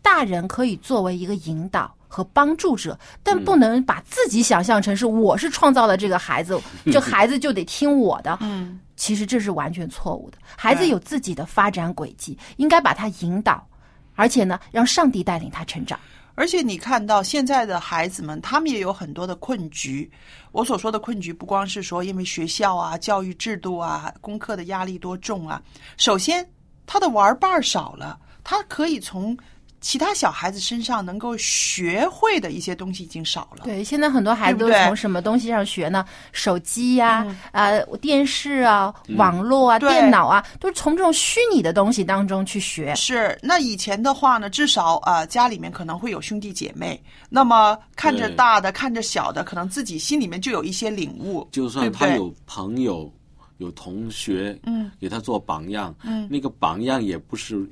[0.00, 6.60] 大人可以作为一个引导和帮助者，但不能把自己想象成是我是创造了这个孩子，
[6.92, 8.36] 这孩子就得听我的。
[8.40, 10.38] 嗯，其实这是完全错误的。
[10.56, 13.66] 孩子有自己的发展轨迹，应该把他引导，
[14.14, 15.98] 而且呢，让上帝带领他成长。
[16.34, 20.10] 而且你看到现在的孩子们，他们也有很多的困局。
[20.50, 25.62] 我所说的困局，不光是说因为学校啊、教育制度啊、功课的压力多重啊。
[25.96, 26.48] 首先，
[26.86, 29.36] 他的玩伴少了，他可以从
[29.82, 33.64] 其他小孩子身上能够学会的一些东西已经少了。
[33.64, 36.04] 对，现在很多孩子都从什么东西上学呢？
[36.32, 42.94] 手机呀、呃，电视啊、网络啊、电脑啊，都是从这种虚拟的东西当中去学。
[42.94, 53.12] 是，那以前的话呢，至少啊、呃家里面可能会有兄弟姐妹，那么看着大的，看着小的，可能自己心里面就有一些领悟，就算他有朋友、
[53.58, 56.28] 有同学，嗯，给他做榜样，嗯。
[56.30, 57.68] 那个榜样也不是，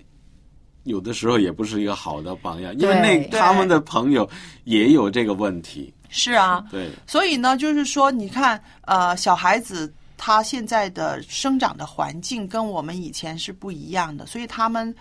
[0.91, 4.29] 有的时候也不是一个好的榜样，因为那他们的朋友
[4.65, 14.95] 也有这个问题，是啊，对，所以呢，就是说，你看，呃，小孩子他现在的生长的环境跟我们以前是不一样的，所以他们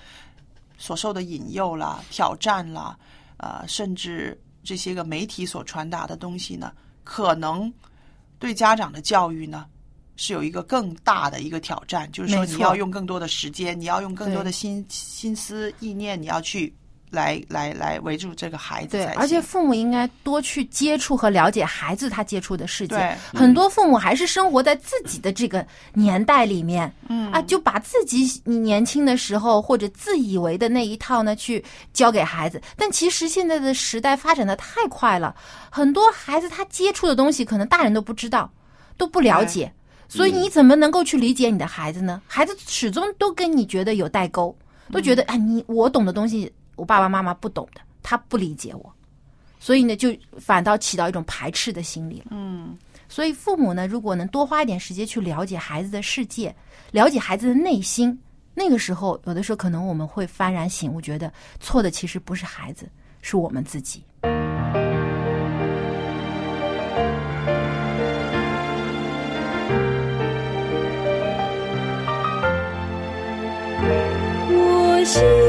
[0.77, 2.97] 所受的引诱啦、挑战啦，
[3.37, 6.71] 呃，甚至这些个媒体所传达的东西呢，
[7.03, 7.71] 可能
[8.37, 9.65] 对家长的教育呢。
[10.21, 16.73] 是有一个更大的一个挑战，就是说你要用更多的时间，你要用更多的心心思意念，你要去
[17.09, 22.97] 来来来围住这个孩子对，而且父母应该多去接触和了解孩子他接触的世界。
[22.97, 31.63] 对很多父母还是生活在自己的这个年代里面，嗯啊，就把自己年轻的时候或者自以为的那一套呢去
[31.93, 32.61] 教给孩子。
[32.75, 35.33] 但其实现在的时代发展的太快了，
[35.71, 38.51] 很多孩子他接触的东西可能大人都不知道，
[38.97, 39.71] 都不了解。
[40.09, 42.21] 所以你怎么能够去理解你的孩子呢？
[42.27, 44.53] 孩子始终都跟你觉得有代沟，
[44.91, 48.91] 都觉得哎，你我懂的东西，我爸爸妈妈不懂的，他不理解我，
[49.59, 52.25] 所以呢，就反倒起到一种排斥的心理了。
[52.31, 52.75] 嗯，
[53.07, 56.53] 所以父母呢，如果能多花一点时间去了解孩子的世界，
[56.91, 58.19] 了解孩子的内心，
[58.55, 62.89] 那个时候，有的时候可能我们会幡然醒悟，觉得错的其实不是孩子，
[63.21, 64.03] 是我们自己。
[75.21, 75.48] 我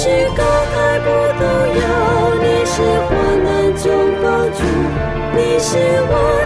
[0.00, 1.06] 是高台不
[1.40, 1.42] 动
[1.74, 1.82] 摇，
[2.40, 3.90] 你是患难中
[4.22, 4.62] 帮助，
[5.34, 5.76] 你是
[6.06, 6.37] 我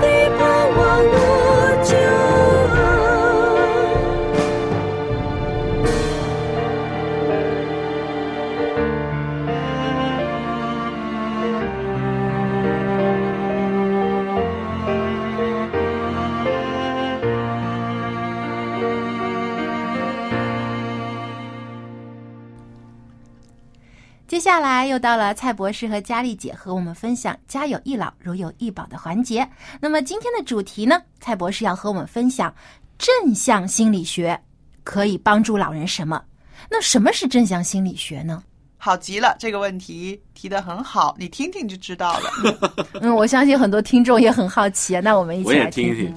[24.93, 29.49] 又到了蔡博士和佳丽姐和我们分享“家有一老，如有一宝”的环节。
[29.81, 32.55] 那么今天的主题呢，蔡博士要和我们分享
[32.99, 34.39] 正向心理学
[34.85, 36.23] 可以帮助老人什么？
[36.71, 38.43] 那什么是正向心理学呢？
[38.77, 42.31] 好极了，这个问题提得很好，你听听就知道了。
[43.01, 45.01] 嗯，我相信很多听众也很好奇啊。
[45.03, 46.15] 那我们一起我也来听一听。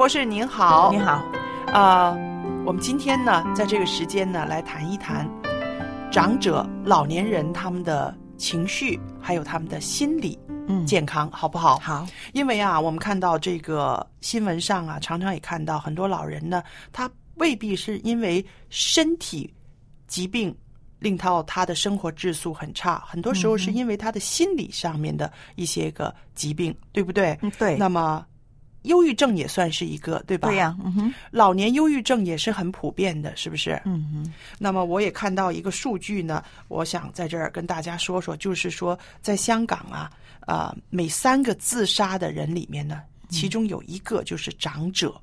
[0.00, 1.22] 博士您好，你好，
[1.74, 2.16] 啊、
[2.64, 5.28] 我们今天呢，在这个时间呢，来谈一谈
[6.10, 10.38] 长者、老年人他们的情绪，还有他们的心理
[10.68, 11.78] 嗯，健康，好不好？
[11.80, 19.52] 好，因为啊，我们看到这个新闻上啊，常常也看到很多老人呢，他未必是因为身体
[20.06, 20.56] 疾病
[20.98, 27.38] 令到他的生活质素很差，很多时候是因为他的心理上面的一些个疾病，对不对？
[27.42, 28.24] 嗯，对，那么，
[28.82, 30.48] 忧郁症也算是一个，对吧？
[30.48, 33.80] 对呀，嗯哼，老年忧郁症也是很普遍的，是不是？
[33.84, 40.10] 嗯哼，那么我也看到一个数据呢，我想在这儿跟大家说说，就是说在香港啊，
[40.46, 45.14] 啊、每三个自杀的人里面呢，其中有一个就是长者，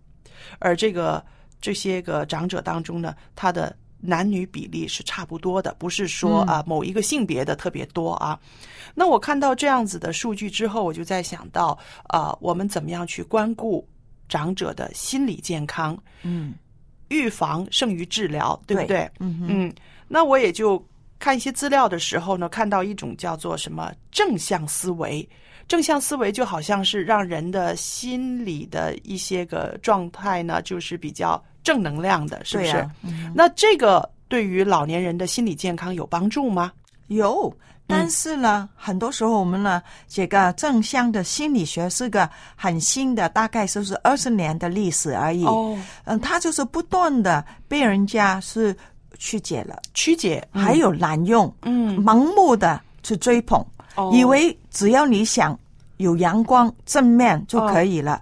[0.59, 1.23] 而这个
[1.59, 8.39] 这些个长者当中呢，他的男女比例是差不多的，不是说啊、某一个性别的特别多啊。
[8.93, 11.77] 那我看到这样子的数据之后，我就在想到
[12.07, 13.87] 啊、我们怎么样去关顾
[14.29, 15.97] 长者的心理健康？
[16.23, 16.53] 嗯，
[17.09, 19.09] 预防胜于治疗，对不对？
[19.19, 19.73] 嗯哼，嗯，
[20.07, 20.83] 那我也就
[21.19, 25.27] 看一些资料的时候呢，看到一种叫做什么正向思维。
[25.67, 32.89] 正向思维就好像是让人的心理的一些个状态呢，就是比较正能量的，是不是？
[33.35, 36.71] 那这个对于老年人的心理健康有帮助吗？
[37.07, 37.53] 有，
[37.85, 45.43] 但是呢，很多时候我们呢，这个正向的心理学是个很新的，大概就是二十年的历史而已。
[45.43, 48.73] 哦，嗯，它就是不断的被人家是
[49.17, 53.61] 曲解了，曲解，还有滥用，嗯，盲目的去追捧，
[53.95, 55.57] 哦以为只要你想
[55.97, 58.21] 有阳光正面就可以了。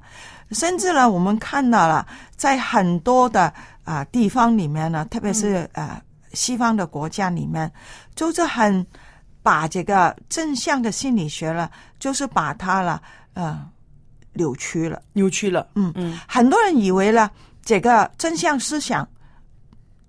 [0.51, 3.51] 甚至呢，我们看到了，在很多的
[3.83, 6.01] 啊、地方里面呢，特别是呃
[6.33, 7.71] 西方的国家里面，
[8.15, 8.85] 就是很
[9.41, 11.69] 把这个正向的心理学呢，
[11.99, 13.01] 就是把它了
[13.33, 13.63] 呃
[14.33, 15.01] 扭曲了。
[15.13, 15.91] 扭曲了，嗯。
[15.95, 17.29] 嗯，很多人以为呢，
[17.63, 19.07] 这个正向思想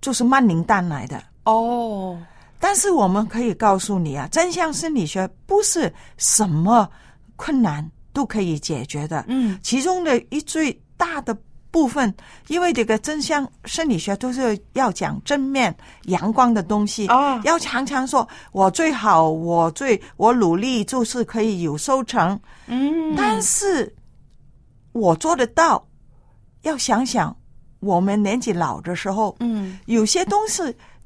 [0.01, 1.21] 就是曼宁丹来的。
[1.43, 2.19] 哦，
[2.59, 6.89] 但是我们可以告诉你啊，正向心理学不是什么
[7.35, 7.87] 困难
[8.17, 9.23] 都可以解决的。
[9.27, 11.37] 嗯，其中的一最大的
[11.69, 12.11] 部分，
[12.47, 15.71] 因为这个正向生理学都是要讲正面、
[16.05, 22.39] 阳光的东西，哦要常常说我最好，我最我努力就是可以有收成。
[22.65, 23.95] 嗯，但是
[24.93, 25.87] 我做得到，
[26.63, 27.35] 要想想
[27.81, 30.63] 我们年纪老的时候，嗯有些东西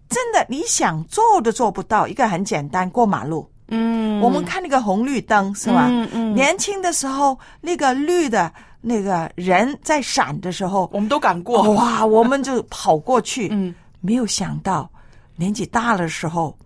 [0.08, 2.08] 真的你想做都做不到。
[2.08, 5.88] 一个很简单，过马路，嗯，我们看那个红绿灯是吧？
[5.90, 13.50] 嗯嗯，年轻的时候，那个绿的那个人在闪的时候，我们都敢过，哇，我们就跑过去。
[13.52, 14.90] 嗯没有想到
[15.36, 16.58] 年纪大的时候，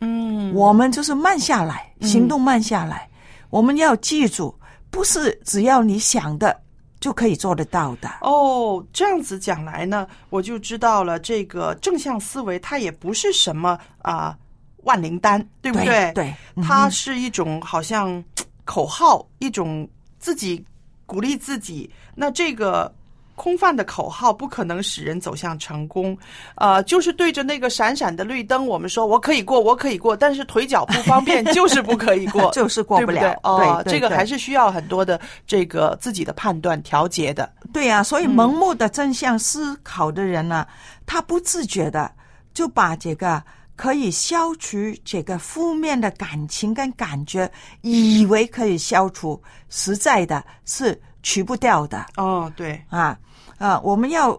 [0.00, 3.08] 嗯，我们就是慢下来，行动慢下来。
[3.50, 4.52] 我们要记住，
[4.90, 6.60] 不是只要你想的
[6.98, 8.10] 就可以做得到的。
[8.22, 14.36] 哦，这样子讲来呢，我就知道了，这个正向思维它也不是什么啊、
[14.82, 16.34] 万灵丹，对不对对？
[16.56, 18.22] 嗯它是一种好像
[18.64, 20.64] 口号，一种自己
[21.06, 21.90] 鼓励自己。
[22.14, 22.92] 那这个
[23.34, 26.16] 空泛的口号不可能使人走向成功，
[26.56, 33.38] 呃，就是对着那个闪闪的绿灯，我们说我可以过，我可以过，但是腿脚不方便，就是不可以过， 就是过不了对对？
[33.42, 33.92] 哦，对对对。
[33.92, 37.50] 这个还是需要很多的这个自己的判断调节的。
[37.72, 40.66] 对呀、所以盲目的正向思考的人呢，
[41.06, 42.12] 他不自觉的
[42.52, 43.42] 就把这个
[43.74, 47.50] 可以消除这个负面的感情跟感觉，
[47.80, 53.18] 以为可以消除，实在的是去不掉的哦，对，啊
[53.58, 53.80] 啊！
[53.80, 54.38] 我们要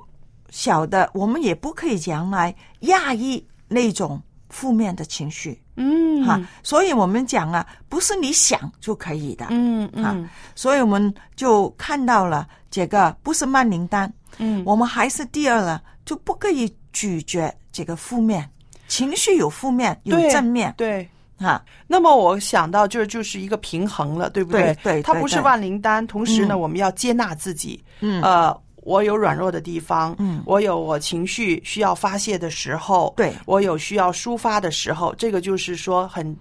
[0.50, 5.60] 晓得，我们也不可以将来压抑那种负面的情绪。
[5.76, 9.48] 嗯哈，所以我们讲啊，不是你想就可以的。
[9.50, 14.12] 嗯啊嗯，所以我们就看到了这个不是曼灵丹。
[14.38, 18.48] 嗯我们还是第二了，就不可以咀嚼这个负面
[18.94, 20.72] 情绪，有负面有正面。
[20.78, 21.10] 对。
[21.39, 21.60] 哈。
[21.88, 24.78] 那么我想到就是就是一个平衡了，对不对？
[24.84, 26.60] 对它不是万灵丹，同时呢，嗯。
[26.60, 27.84] 我们要接纳自己。
[28.02, 28.22] 嗯。
[28.22, 30.44] 呃，我有软弱的地方，嗯。
[30.46, 33.34] 我有我情绪需要发泄的时候，对。
[33.46, 36.38] 我有需要抒发的时候，这个就是说很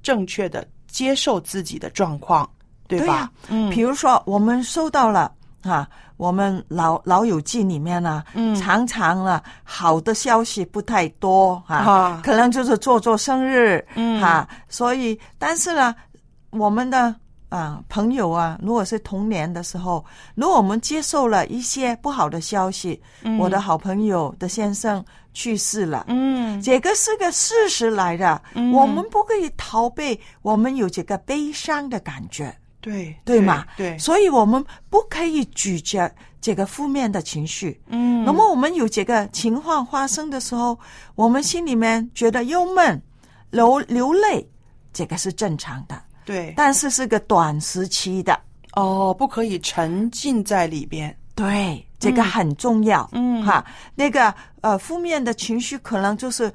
[0.00, 2.48] 正确的接受自己的状况，
[2.86, 3.28] 对吧？
[3.48, 5.32] 嗯，比如说，我们收到了
[5.68, 8.54] 啊，我们老老友记里面呢、嗯。
[8.56, 12.20] 常常啊好的消息不太多啊，啊。
[12.24, 14.22] 可能就是做做生日，嗯。
[14.22, 15.94] 啊，所以但是呢，
[16.50, 17.14] 我们的
[17.48, 20.04] 啊朋友啊，如果是童年的时候，
[20.34, 23.38] 如果我们接受了一些不好的消息，嗯。
[23.38, 26.60] 我的好朋友的先生去世了，嗯。
[26.62, 28.72] 这个是个事实来的，嗯。
[28.72, 32.56] 我们不可以逃避，我们有这个悲伤的感觉。
[32.86, 33.66] 对对嘛？
[33.76, 36.08] 对，所以我们不可以咀嚼
[36.40, 37.80] 这个负面的情绪。
[37.88, 40.78] 嗯那么我们有这个情况发生的时候，
[41.16, 43.02] 我们心里面觉得忧闷、
[43.50, 44.48] 流流泪，
[44.92, 48.38] 这个是正常的，对，但是是个短时期的。
[48.74, 51.16] 哦，不可以沉浸在里边。
[51.34, 53.08] 对，这个很重要。
[53.12, 53.64] 嗯哈，
[53.96, 56.52] 那个呃，负面的情绪可能就是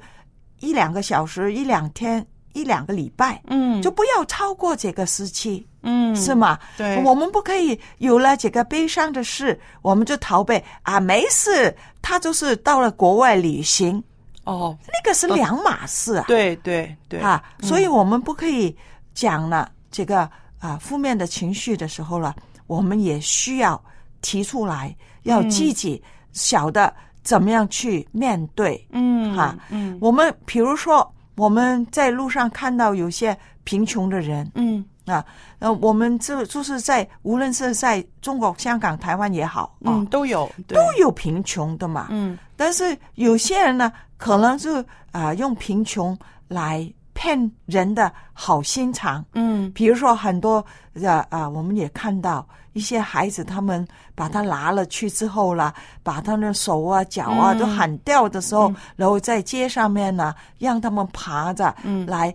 [0.60, 5.66] 一两个小时、一两天、一两个礼拜，嗯就不要超过这个时期。
[5.82, 6.58] 嗯是吗？
[6.76, 11.74] 对我们不可以有了这个悲伤的事，我们就逃避啊，没事。
[12.00, 14.02] 他就是到了国外旅行，
[14.44, 16.24] 哦，那个是两码事啊。
[16.26, 18.76] 对对对啊，嗯所以我们不可以
[19.14, 20.28] 讲了这个
[20.58, 22.34] 啊负面的情绪的时候了，
[22.66, 23.80] 我们也需要
[24.20, 26.02] 提出来，要嗯自己
[26.32, 28.84] 晓得怎么样去面对。
[28.90, 35.24] 嗯哈嗯我们比如说我们在路上看到有些贫穷的人，嗯啊，
[35.58, 42.06] 呃，我们这就是在无论是在中国、香港、台湾也好，啊嗯，都有都有贫穷的嘛。
[42.10, 42.38] 嗯。
[42.56, 49.24] 但是有些人呢，可能是啊、用贫穷来骗人的好心肠。
[49.34, 49.70] 嗯。
[49.72, 55.74] 比如说很多的啊、我们也看到一些孩子，他们把他拿了去之后了，
[56.04, 57.58] 把他的手啊、脚啊嗯。
[57.58, 62.06] 都喊掉的时候，然后在街上面呢，让他们爬着嗯。
[62.06, 62.32] 来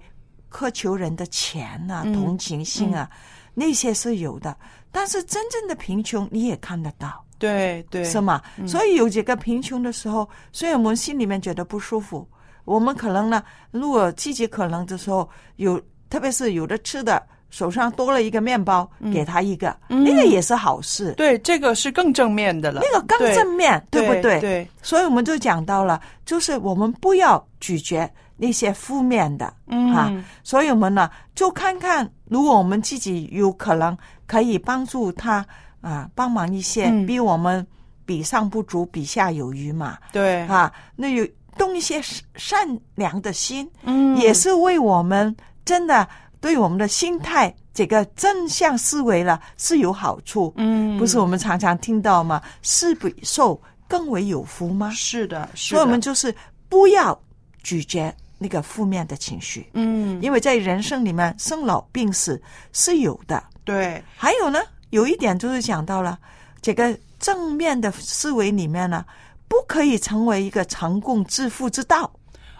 [0.51, 3.09] 苛求人的钱啊、嗯同情心啊，
[3.53, 4.55] 那些是有的。
[4.91, 7.23] 但是真正的贫穷你也看得到。
[7.39, 8.41] 对对是吗？
[8.57, 12.27] 嗯所以有几个贫穷的时候，所以我们心里面觉得不舒服，
[12.65, 15.79] 我们可能呢，如果自己可能的时候，有
[16.09, 17.21] 特别是有的吃的，
[17.51, 21.13] 手上多了一个面包，给他一个，嗯那个也是好事。
[21.13, 24.39] 对，这个是更正面的了，那个更正面，对不对？
[24.39, 30.11] 对，所以我们就讲到了，就是我们不要拒绝那些负面的，嗯哈。
[30.43, 35.45] 所以我们呢，就看看，如果我们自己有可能可以帮助他
[35.81, 37.65] 啊，帮忙一些，嗯比我们
[38.05, 41.27] 比上不足，比下有余嘛，对啊，那有
[41.57, 45.35] 动一些善善良的心，嗯也是为我们
[45.65, 46.07] 真的
[46.39, 50.53] 对我们的心态这个正向思维了是有好处。
[50.57, 52.41] 嗯不是我们常常听到吗？
[52.61, 54.89] 施比受更为有福吗？
[54.91, 56.33] 是的，是所以我们就是
[56.69, 57.19] 不要
[57.63, 63.43] 拒绝那个负面的情绪，嗯，因为在人生里面生老病死是有的。
[63.63, 64.59] 对，还有呢，
[64.91, 66.17] 有一点就是讲到了
[66.61, 69.03] 这个正面的思维里面呢，
[69.47, 72.09] 不可以成为一个成功致富之道。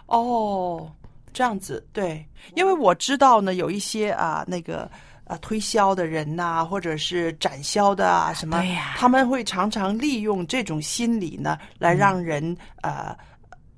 [0.07, 0.91] 哦，
[1.31, 2.25] 这样子，对，
[2.55, 4.89] 因为我知道呢，有一些啊，那个
[5.25, 8.63] 啊推销的人呐、或者是展销的啊，什么，
[8.97, 13.15] 他们会常常利用这种心理呢，来让人、呃，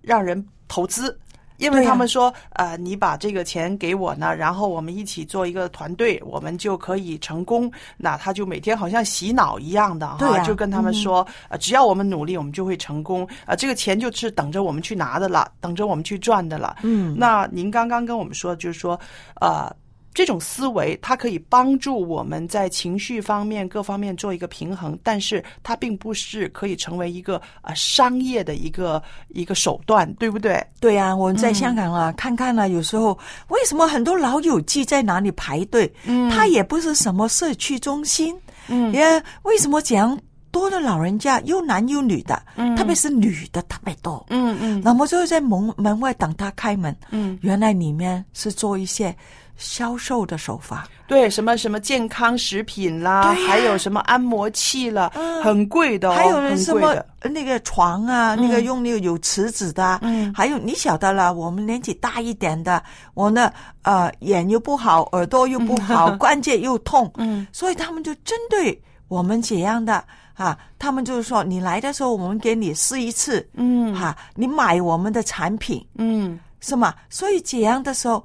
[0.01, 1.19] 让人投资。
[1.59, 7.71] 因为他们说，呃，你把这个钱给我呢，然后我们一起做一个团队，我们就可以成功。
[7.97, 13.27] 那他就每天好像洗脑一样的哈，就跟他们说，呃，只要我们努力，我们就会成功。
[13.45, 16.77] 呃，这个钱就是等着我们去拿的了，等着我们去赚的了。
[16.81, 18.99] 嗯那您刚刚跟我们说，就是说，
[19.41, 19.69] 呃，
[20.13, 30.61] 这种思维它可以帮助我们在情绪方面各方面做一个平衡，但是它并不是可以成为一个呃商业的一个一个手段，对不对？
[30.79, 33.17] 对呀、我们在香港啊，看看啊，有时候
[33.49, 35.91] 为什么很多老友记在哪里排队？
[36.05, 38.35] 嗯它也不是什么社区中心，
[38.67, 40.19] 嗯也为什么这样
[40.51, 44.25] 多的老人家又男又女的，嗯特别是女的特别多。
[44.29, 49.15] 嗯嗯那么就在门门外等他开门，嗯原来里面是做一些
[49.59, 50.87] 销售的手法。
[51.05, 55.11] 对，什么什么健康食品啦，还有什么按摩器啦，
[55.43, 56.95] 很贵的、哦，还有人什么。
[57.21, 60.33] 那个床啊，那个嗯用那个有瓷子的，嗯。
[60.33, 62.81] 还有你晓得了，我们年纪大一点的，
[63.13, 63.51] 我呢
[63.81, 70.01] 呃眼又不好，耳朵又不好， 关节又痛，嗯，所以他们就针对我们这样的
[70.35, 73.93] 啊，他们就是说你来的时候，我们给你试一次，嗯。
[73.93, 76.93] 哈、你买我们的产品嗯，是吗？
[77.09, 78.23] 所以这样的时候，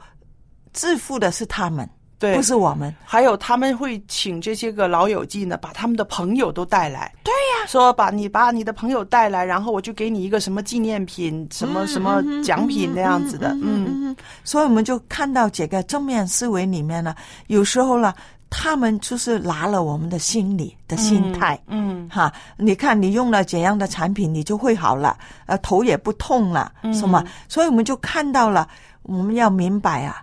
[0.75, 2.95] 致富的是他们，对，不是我们。
[3.03, 7.11] 还有他们会请这些个老友记呢，把他们的朋友都带来。
[7.22, 13.49] 对呀、说把你把你的朋友带来，然后我就给你一个什么纪念品、什么什么奖品那样子的。
[13.62, 17.14] 嗯嗯，所以我们就看到这个正面思维里面呢，
[17.47, 18.12] 有时候呢，
[18.51, 21.61] 他们就是拿了我们的心理的心态。
[21.66, 25.16] 嗯哈，你看你用了怎样的产品，你就会好了，
[25.47, 27.25] 呃，头也不痛了，嗯是吗？
[27.49, 28.68] 所以我们就看到了，
[29.03, 30.22] 我们要明白啊，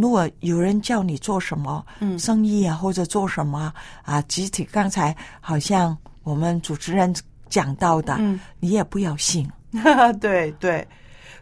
[0.00, 2.18] 如果有人叫你做什么，嗯。
[2.18, 3.72] 生意啊，或者做什么
[4.02, 7.14] 啊，集体刚才好像我们主持人
[7.48, 8.38] 讲到的，嗯。
[8.60, 9.48] 你也不要信。
[10.20, 10.86] 对对，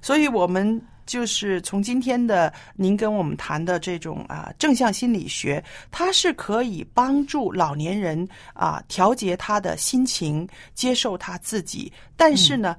[0.02, 12.76] 所以我们就是从今天的您跟我们谈的这种啊正向心理学，它是可以帮助老年人啊调节他的心情，接受他自己，但是呢，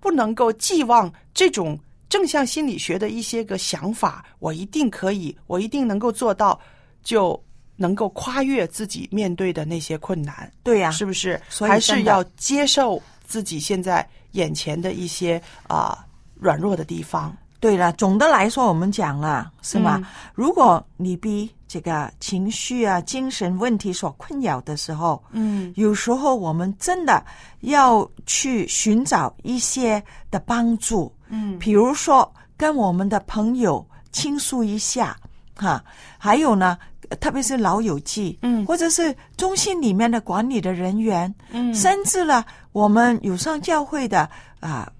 [0.00, 1.78] 不能够寄望这种
[2.10, 6.60] 正向心理学的一些个想法，我一定可以，我一定能够做到，
[7.02, 7.42] 就。
[7.76, 11.40] 能够跨越自己面对的那些困难，对呀、是不是？
[11.48, 16.04] 所以还是要接受自己现在眼前的一些啊、
[16.34, 17.34] 软弱的地方。
[17.58, 19.96] 对了，总的来说，我们讲了是吗？
[19.96, 20.04] 嗯
[20.34, 27.24] 如果你被这个情绪啊、精神问题所困扰的时候，嗯有时候我们真的
[27.60, 31.58] 要去寻找一些的帮助，嗯。
[31.58, 35.16] 比如说跟我们的朋友倾诉一下，
[35.54, 35.82] 哈，
[36.18, 36.78] 还有呢，
[37.20, 38.66] 特别是老友记，嗯。
[38.66, 41.74] 或者是中心里面的管理的人员，嗯。
[41.74, 44.28] 甚至呢，我们有上教会的
[44.60, 44.90] 啊、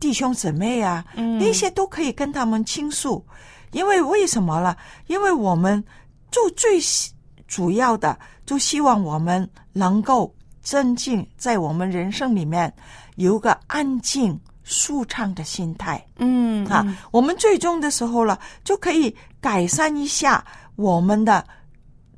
[0.00, 1.38] 弟兄姊妹啊，嗯。
[1.38, 3.24] 那些都可以跟他们倾诉，
[3.72, 4.76] 因为为什么呢？
[5.06, 5.82] 因为我们
[6.30, 7.12] 就最希
[7.46, 12.72] 主要的，就希望我们能够增进在我们人生里面
[13.16, 16.04] 有个安静、舒畅的心态。
[16.16, 20.44] 嗯啊，我们最终的时候了，就可以改善一下
[20.76, 21.44] 我们的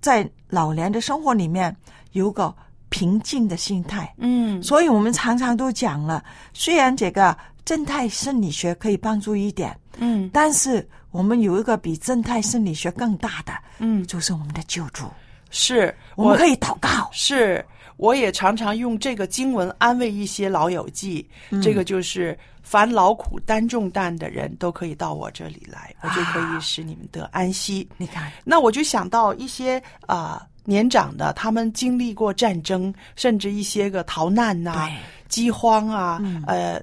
[0.00, 1.74] 在老年的生活里面
[2.12, 2.54] 有个
[2.88, 4.14] 平静的心态。
[4.18, 6.22] 嗯所以我们常常都讲了，
[6.52, 15.04] 虽然这个正态生理学可以帮助一点，嗯但是我们有一个比正态生理学更大的，嗯，就是我们的救助。
[15.50, 17.08] 是我们可以祷告。
[17.12, 17.64] 是，
[17.96, 21.28] 我也常常用这个经文安慰一些老友记。
[21.50, 21.60] 嗯。
[21.62, 27.88] 这个就是凡劳苦担重担的人都可以到我这里来，我就可以使你们得安息。
[27.96, 34.90] 你看，那我就想到一些啊、年长的，他们经历过战争，甚至一些个逃难呐、
[35.28, 36.42] 饥荒啊，嗯。
[36.46, 36.82] 呃，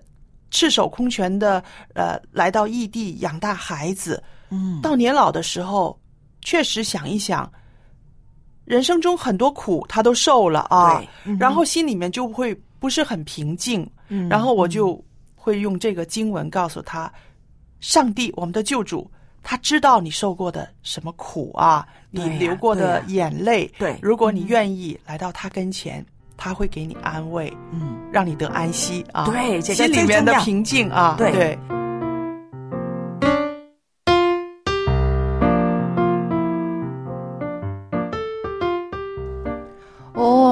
[0.51, 5.97] 赤手空拳的呃来到异地养大孩子，嗯，到年老的时候，
[6.41, 7.49] 确实想一想，
[8.71, 14.97] 人生中很多苦他都受了啊，嗯然后心里面就会不是很平静，嗯然后我就
[15.35, 17.11] 会用这个经文告诉他，
[17.81, 19.11] 上帝，我们的救主。
[19.43, 23.69] 他知道你受过的什么苦啊，你流过的眼泪。
[23.77, 26.05] 对如果你愿意来到他跟前，
[26.37, 29.25] 他会给你安慰，嗯，让你得安息啊。
[29.25, 31.15] 对这个心里面的平静啊。
[31.17, 31.59] 对对，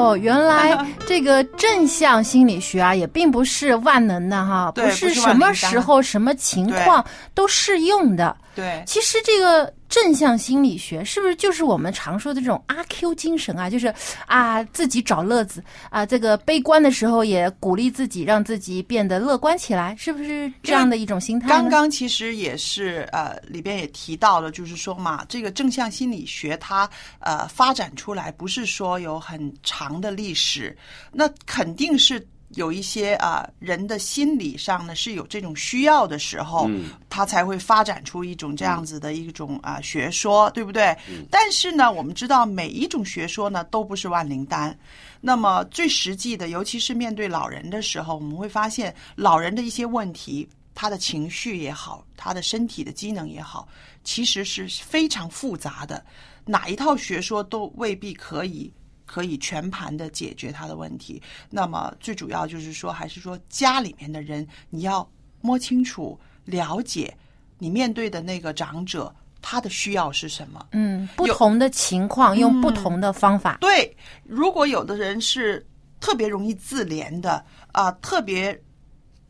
[0.09, 7.03] 哦，原来 这个正向心理学啊，也并不是万能的哈，不是什么时候、什么情况
[7.33, 8.35] 都适用的。
[8.55, 8.83] 对。
[8.85, 13.69] 其实这个正向心理学是不是就是我们常说的这种阿 Q 精神啊？
[13.69, 13.93] 就是
[14.27, 21.49] 啊，自己找乐子啊，这个悲观的时候也鼓励自己，让自己变得乐观起来，是不是这样的一种心态？
[21.49, 26.87] 刚刚其实也是呃，里边也提到了，就是说嘛，这个正向心理学它
[27.19, 30.77] 呃发展出来不是说有很长的历史，
[31.11, 32.25] 那肯定是。
[32.55, 40.95] 有一些啊、人的心理上呢是有这种需要的时候，嗯他才会发展出一种这样子的一种啊、学说，对不对？
[41.29, 44.77] 但是呢，我们知道每一种学说呢都不是万灵丹。
[45.21, 53.67] 那么最实际的，尤其是面对老人的时候，我们会发现老人的一些问题，他的情绪也好，他的身体的机能也好，
[54.03, 56.03] 其实是非常复杂的，
[56.45, 58.71] 哪一套学说都未必可以。
[59.09, 61.19] 可以全盘的解决他的问题。
[61.49, 65.09] 那么最主要就是说，还是说家里面的人，你要
[65.41, 67.11] 摸清楚、了解
[67.57, 70.67] 你面对的那个长者他的需要是什么。
[70.73, 73.57] 嗯，不同的情况用不同的方法。
[73.59, 75.65] 对，如果有的人是
[75.99, 78.55] 特别容易自怜的啊、特别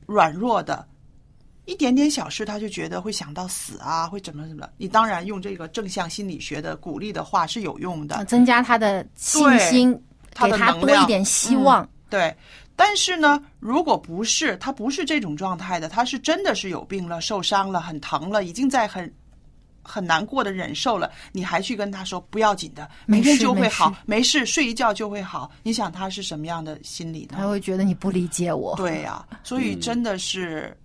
[0.05, 0.85] 软弱的，
[1.69, 4.73] 一点点小事他就觉得会想到死啊，会怎么怎么的。
[4.77, 10.03] 你当然用这个正向心理学的鼓励的话是有用的，呃增加他的信心，
[10.33, 11.83] 他给他多一点希望。
[11.83, 12.35] 嗯对，
[12.75, 19.13] 但是呢，如果不是他不是这种状态的，他是真的是有病了、受伤了、很疼了，已经在很
[19.83, 25.51] 很难过的忍受了，你还去跟他说不要紧的，没明天事就会好事，没事，睡一觉就会好。
[25.61, 27.37] 你想他是什么样的心理呢？
[27.37, 28.75] 他会觉得你不理解我。
[28.75, 30.75] 对呀、所以真的是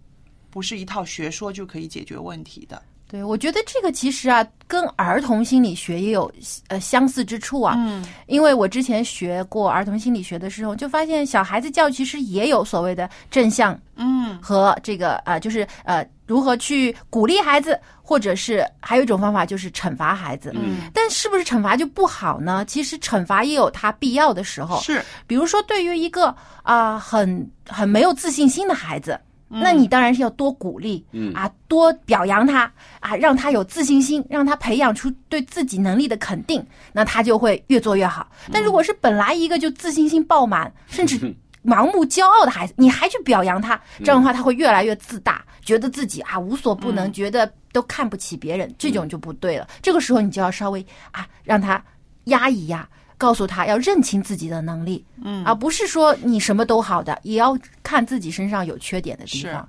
[0.55, 2.81] 不是一套学说就可以解决问题的。
[3.09, 6.31] 对，我觉得这个其实啊，跟儿童心理学也有
[6.69, 7.75] 呃相似之处啊。
[7.77, 20.53] 嗯，因为我之前学过儿童心理学的时候，就发现小孩子教育其实也有所谓的正向，嗯，和这个呃，就是呃，如何去鼓励孩子，或者是还有一种方法就是惩罚孩子。
[20.55, 22.65] 嗯，但是不是惩罚就不好呢？
[22.65, 24.81] 其实惩罚也有它必要的时候。
[24.81, 29.21] 是，比如说对于一个啊、很很没有自信心的孩子。
[29.49, 38.29] 那你当然是要多鼓励，嗯啊，多表扬他啊，让他有自信心，让他培养出对自己能力的肯定，那他就会越做越好。
[38.53, 41.19] 但如果是本来一个就自信心爆满， 甚至
[41.65, 49.69] 盲目骄傲的孩子，你还去表扬他，这样的话他会越来越自大，觉得自己啊无所不能，觉得都看不起别人，这种就不对了。
[49.81, 51.83] 这个时候你就要稍微啊让他
[52.25, 52.89] 压一压。
[53.25, 59.67] 告诉他要认清自己的能力，嗯而不是说你什么都好的，也要看自己身上有缺点的地是方。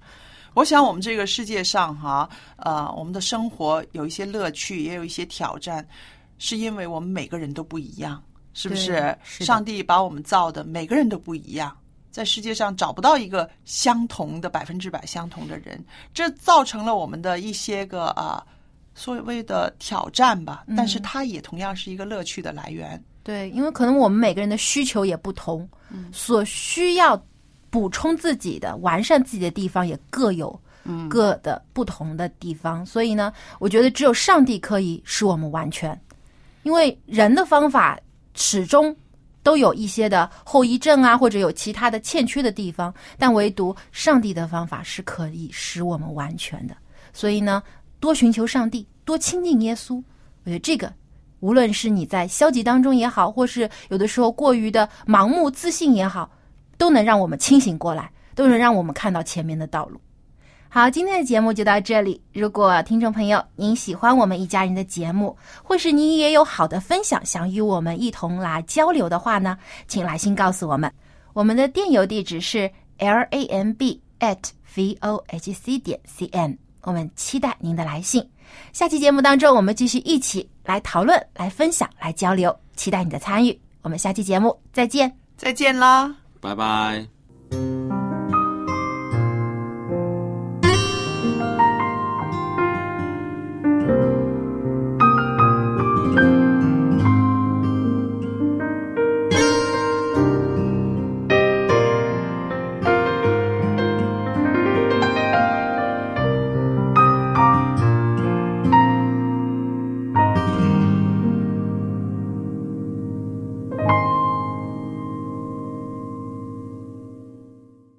[0.56, 5.88] 我想我们这个世界上哈，呃，我们的生活有一些乐趣，也有一些挑战，
[6.38, 8.22] 是因为我们每个人都不一样，
[8.54, 9.18] 是不是？
[9.24, 11.74] 是上帝把我们造的每个人都不一样，
[12.12, 15.82] 在世界上找不到一个相同的百分之百相同的人，
[16.14, 18.46] 这造成了我们的一些个啊、
[18.94, 20.66] 所谓的挑战吧。
[20.68, 23.02] 嗯但是它也同样是一个乐趣的来源。
[23.26, 27.20] 对，因为可能我们每个人的需求也不同，嗯所需要
[27.72, 32.86] 补充自己的、完善自己的地方也各有嗯各的不同的地方。
[32.86, 36.00] 所以呢，我觉得只有上帝可以使我们完全，
[36.62, 38.00] 因为人的方法
[38.36, 38.96] 始终
[39.42, 46.78] 都有一些的后遗症啊，或者有其他的欠缺的地方，但唯独上帝的方法是可以使我们完全的。
[47.12, 47.64] 所以呢，
[48.00, 49.96] 多寻求上帝，多亲近耶稣，
[50.44, 50.94] 我觉得这个
[51.40, 56.30] 无论是你在消极当中也好，或是有的时候过于的盲目自信也好，
[56.78, 60.00] 都能让我们清醒过来，都能让我们看到前面的道路。
[60.68, 62.22] 好，今天的节目就到这里。
[62.34, 69.58] 如果听众朋友您喜欢我们一家人的节目，或是您也有好的分享想与我们一同来交流的话呢，
[69.88, 70.92] 请来信告诉我们。
[71.32, 74.38] 我们的电邮地址是 l a m b at
[74.76, 78.22] v o h c 点 c n，我们期待您的来信。
[78.74, 83.60] 下期节目当中，我们继续一起来讨论、来分享、来交流，期待你的参与。
[83.82, 85.12] 我们下期节目再见。
[85.38, 86.16] 再见啦。
[86.40, 88.05] 拜拜。